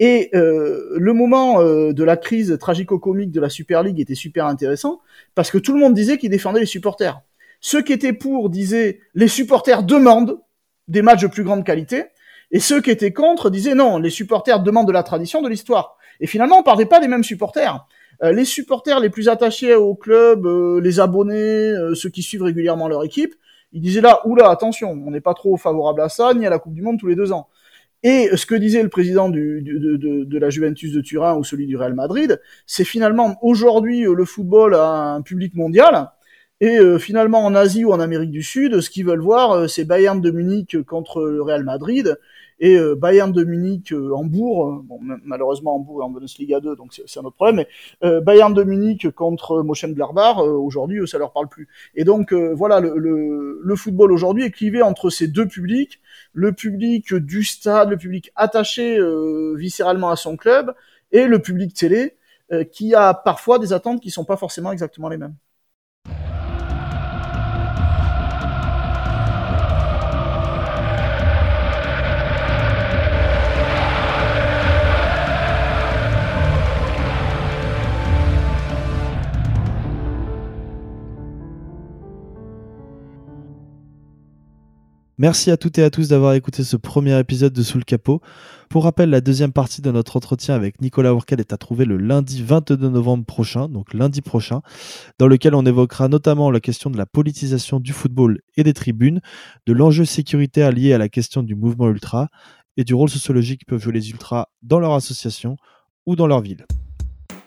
Et 0.01 0.31
euh, 0.35 0.97
le 0.97 1.13
moment 1.13 1.63
de 1.63 2.05
la 2.05 2.17
crise 2.17 2.57
tragico-comique 2.59 3.31
de 3.31 3.41
la 3.41 3.49
Super 3.49 3.85
League 3.85 4.01
était 4.01 4.17
super 4.17 4.47
intéressant 4.47 5.01
parce 5.37 5.51
que 5.51 5.59
tout 5.59 5.75
le 5.75 5.81
monde 5.81 5.95
disait 5.95 6.19
qu'il 6.19 6.31
défendait 6.31 6.61
les 6.61 6.67
supporters. 6.67 7.21
Ceux 7.63 7.81
qui 7.81 7.93
étaient 7.93 8.13
pour 8.13 8.51
disaient 8.51 9.01
les 9.15 9.29
supporters 9.29 9.85
demandent 9.85 10.41
des 10.89 11.01
matchs 11.01 11.23
de 11.23 11.29
plus 11.29 11.45
grande 11.45 11.65
qualité, 11.65 12.07
et 12.51 12.59
ceux 12.59 12.83
qui 12.83 12.91
étaient 12.91 13.13
contre 13.13 13.49
disaient 13.49 13.77
non, 13.77 13.99
les 13.99 14.11
supporters 14.11 14.61
demandent 14.61 14.89
de 14.89 14.93
la 14.93 15.05
tradition, 15.05 15.41
de 15.41 15.49
l'histoire. 15.49 15.97
Et 16.21 16.27
finalement, 16.27 16.59
on 16.59 16.63
parlait 16.65 16.87
pas 16.87 17.01
des 17.01 17.09
mêmes 17.09 17.25
supporters. 17.25 17.87
Euh, 18.25 18.33
les 18.33 18.45
supporters 18.45 18.99
les 18.99 19.11
plus 19.11 19.29
attachés 19.29 19.75
au 19.75 19.95
club, 19.95 20.45
euh, 20.45 20.81
les 20.81 20.99
abonnés, 20.99 21.35
euh, 21.35 21.95
ceux 21.95 22.11
qui 22.11 22.23
suivent 22.23 22.43
régulièrement 22.43 22.89
leur 22.89 23.05
équipe, 23.05 23.35
ils 23.73 23.81
disaient 23.81 24.03
là, 24.03 24.21
oula, 24.27 24.51
attention, 24.51 24.91
on 24.91 25.13
n'est 25.13 25.23
pas 25.23 25.33
trop 25.33 25.57
favorable 25.57 26.03
à 26.03 26.09
ça, 26.09 26.35
ni 26.35 26.45
à 26.45 26.51
la 26.51 26.59
Coupe 26.59 26.75
du 26.75 26.83
Monde 26.83 26.99
tous 26.99 27.07
les 27.07 27.17
deux 27.17 27.33
ans. 27.33 27.49
Et 28.03 28.29
ce 28.37 28.45
que 28.45 28.57
disait 28.57 28.83
le 28.83 28.89
président 28.89 29.29
de, 29.29 29.61
de, 29.63 30.39
la 30.39 30.51
Juventus 30.51 30.93
de 30.93 31.01
Turin 31.01 31.37
ou 31.37 31.45
celui 31.45 31.69
du 31.69 31.77
Real 31.77 31.95
Madrid, 31.95 32.41
c'est 32.67 32.85
finalement 32.85 33.39
aujourd'hui 33.43 34.03
le 34.03 34.25
football 34.25 34.75
a 34.75 35.15
un 35.15 35.23
public 35.23 35.55
mondial 35.55 36.11
et 36.63 36.79
euh, 36.79 36.97
finalement, 36.97 37.45
en 37.45 37.57
Asie 37.57 37.85
ou 37.85 37.91
en 37.91 37.99
Amérique 37.99 38.31
du 38.31 38.45
Sud, 38.45 38.81
ce 38.81 38.89
qu'ils 38.89 39.05
veulent 39.05 39.19
voir, 39.19 39.51
euh, 39.51 39.67
c'est 39.67 39.85
Bayern 39.85 40.21
de 40.21 40.31
Munich 40.31 40.81
contre 40.85 41.25
le 41.25 41.43
Real 41.43 41.65
Madrid 41.65 42.21
et 42.61 42.79
euh, 42.79 42.95
Bayern 42.95 43.33
de 43.33 43.43
Munich 43.43 43.93
Hambourg. 43.93 44.85
Bon, 44.85 45.01
malheureusement, 45.25 45.75
Hambourg 45.75 46.03
est 46.03 46.05
en 46.05 46.11
Bundesliga 46.11 46.61
2, 46.61 46.77
donc 46.77 46.93
c'est 46.95 47.19
un 47.19 47.25
autre 47.25 47.35
problème. 47.35 47.65
Mais 48.01 48.21
Bayern 48.21 48.55
de 48.55 48.63
Munich 48.63 49.11
contre 49.11 49.65
Mönchengladbach, 49.65 50.39
aujourd'hui, 50.39 51.09
ça 51.09 51.19
leur 51.19 51.33
parle 51.33 51.49
plus. 51.49 51.67
Et 51.97 52.05
donc 52.05 52.33
voilà, 52.33 52.79
le, 52.79 52.97
le, 52.97 53.59
le 53.61 53.77
football 53.77 54.13
aujourd'hui 54.13 54.45
est 54.45 54.53
clivé 54.53 54.83
entre 54.83 55.11
ces 55.11 55.27
deux 55.27 55.49
publics 55.49 56.01
le 56.33 56.53
public 56.53 57.13
du 57.13 57.43
stade, 57.43 57.91
le 57.91 57.97
public 57.97 58.31
attaché 58.37 59.01
viscéralement 59.57 60.11
à 60.11 60.17
son 60.17 60.37
club, 60.37 60.73
et 61.11 61.27
le 61.27 61.41
public 61.41 61.75
télé, 61.75 62.15
qui 62.71 62.95
a 62.95 63.15
parfois 63.15 63.59
des 63.59 63.73
attentes 63.73 64.01
qui 64.01 64.13
sont 64.13 64.25
pas 64.25 64.37
forcément 64.37 64.71
exactement 64.71 65.09
les 65.09 65.17
mêmes. 65.17 65.35
Merci 85.19 85.51
à 85.51 85.59
toutes 85.59 85.77
et 85.77 85.83
à 85.83 85.91
tous 85.91 86.09
d'avoir 86.09 86.33
écouté 86.33 86.65
ce 86.65 86.75
premier 86.75 87.19
épisode 87.19 87.53
de 87.53 87.63
Sous 87.63 87.77
le 87.77 87.85
capot. 87.85 88.23
Pour 88.71 88.85
rappel, 88.85 89.11
la 89.11 89.21
deuxième 89.21 89.53
partie 89.53 89.83
de 89.83 89.91
notre 89.91 90.17
entretien 90.17 90.55
avec 90.55 90.81
Nicolas 90.81 91.13
Ourcade 91.13 91.39
est 91.39 91.53
à 91.53 91.59
trouver 91.59 91.85
le 91.85 91.99
lundi 91.99 92.43
22 92.43 92.89
novembre 92.89 93.27
prochain, 93.27 93.69
donc 93.69 93.93
lundi 93.93 94.23
prochain, 94.23 94.63
dans 95.19 95.29
lequel 95.29 95.55
on 95.55 95.67
évoquera 95.67 96.09
notamment 96.09 96.51
la 96.51 96.61
question 96.61 96.89
de 96.89 96.97
la 96.97 97.05
politisation 97.05 97.79
du 97.79 97.93
football 97.93 98.41
et 98.57 98.63
des 98.63 98.73
tribunes, 98.73 99.21
de 99.67 99.75
l'enjeu 99.75 100.07
sécuritaire 100.07 100.73
lié 100.73 100.95
à 100.95 100.99
la 100.99 101.11
question 101.11 101.43
du 101.43 101.55
mouvement 101.55 101.91
ultra 101.91 102.29
et 102.79 102.85
du 102.85 102.95
rôle 102.95 103.11
sociologique 103.11 103.67
que 103.67 103.67
peuvent 103.67 103.83
jouer 103.83 103.93
les 103.93 104.11
ultras 104.11 104.47
dans 104.63 104.81
leur 104.81 104.95
association 104.95 105.59
ou 106.07 106.17
dans 106.17 106.27
leur 106.27 106.41
ville. 106.41 106.65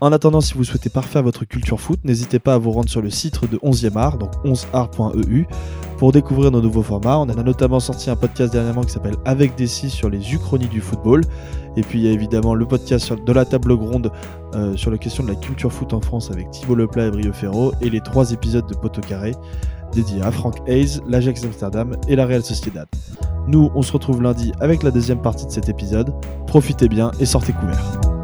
En 0.01 0.11
attendant, 0.11 0.41
si 0.41 0.55
vous 0.55 0.65
souhaitez 0.65 0.89
parfaire 0.89 1.23
votre 1.23 1.45
culture 1.45 1.79
foot, 1.79 1.99
n'hésitez 2.03 2.39
pas 2.39 2.55
à 2.55 2.57
vous 2.57 2.71
rendre 2.71 2.89
sur 2.89 3.01
le 3.01 3.09
site 3.09 3.49
de 3.49 3.57
11e 3.57 3.97
art, 3.97 4.17
donc 4.17 4.31
11art.eu, 4.43 5.47
pour 5.97 6.11
découvrir 6.11 6.51
nos 6.51 6.61
nouveaux 6.61 6.83
formats. 6.83 7.17
On 7.17 7.29
a 7.29 7.43
notamment 7.43 7.79
sorti 7.79 8.09
un 8.09 8.17
podcast 8.17 8.51
dernièrement 8.51 8.83
qui 8.83 8.91
s'appelle 8.91 9.15
Avec 9.23 9.55
des 9.55 9.67
sur 9.67 10.09
les 10.09 10.33
uchronies 10.33 10.67
du 10.67 10.81
football. 10.81 11.21
Et 11.77 11.81
puis 11.81 11.99
il 11.99 12.05
y 12.05 12.09
a 12.09 12.11
évidemment 12.11 12.55
le 12.55 12.65
podcast 12.65 13.13
de 13.13 13.31
la 13.31 13.45
table 13.45 13.71
ronde 13.71 14.11
euh, 14.53 14.75
sur 14.75 14.91
la 14.91 14.97
question 14.97 15.23
de 15.23 15.29
la 15.29 15.35
culture 15.35 15.71
foot 15.71 15.93
en 15.93 16.01
France 16.01 16.29
avec 16.29 16.51
Thibaut 16.51 16.75
Leplat 16.75 17.07
et 17.07 17.11
Brio 17.11 17.33
Ferro, 17.33 17.73
et 17.79 17.89
les 17.89 18.01
trois 18.01 18.31
épisodes 18.31 18.67
de 18.67 18.75
Poteau 18.75 19.01
Carré 19.01 19.33
dédiés 19.93 20.21
à 20.21 20.31
Frank 20.31 20.57
Hayes, 20.67 20.99
l'Ajax 21.07 21.45
Amsterdam 21.45 21.95
et 22.09 22.17
la 22.17 22.25
Real 22.25 22.43
Sociedad. 22.43 22.87
Nous, 23.47 23.71
on 23.75 23.81
se 23.81 23.93
retrouve 23.93 24.21
lundi 24.21 24.51
avec 24.59 24.83
la 24.83 24.91
deuxième 24.91 25.21
partie 25.21 25.45
de 25.45 25.51
cet 25.51 25.69
épisode. 25.69 26.13
Profitez 26.47 26.89
bien 26.89 27.11
et 27.19 27.25
sortez 27.25 27.53
couverts. 27.53 28.14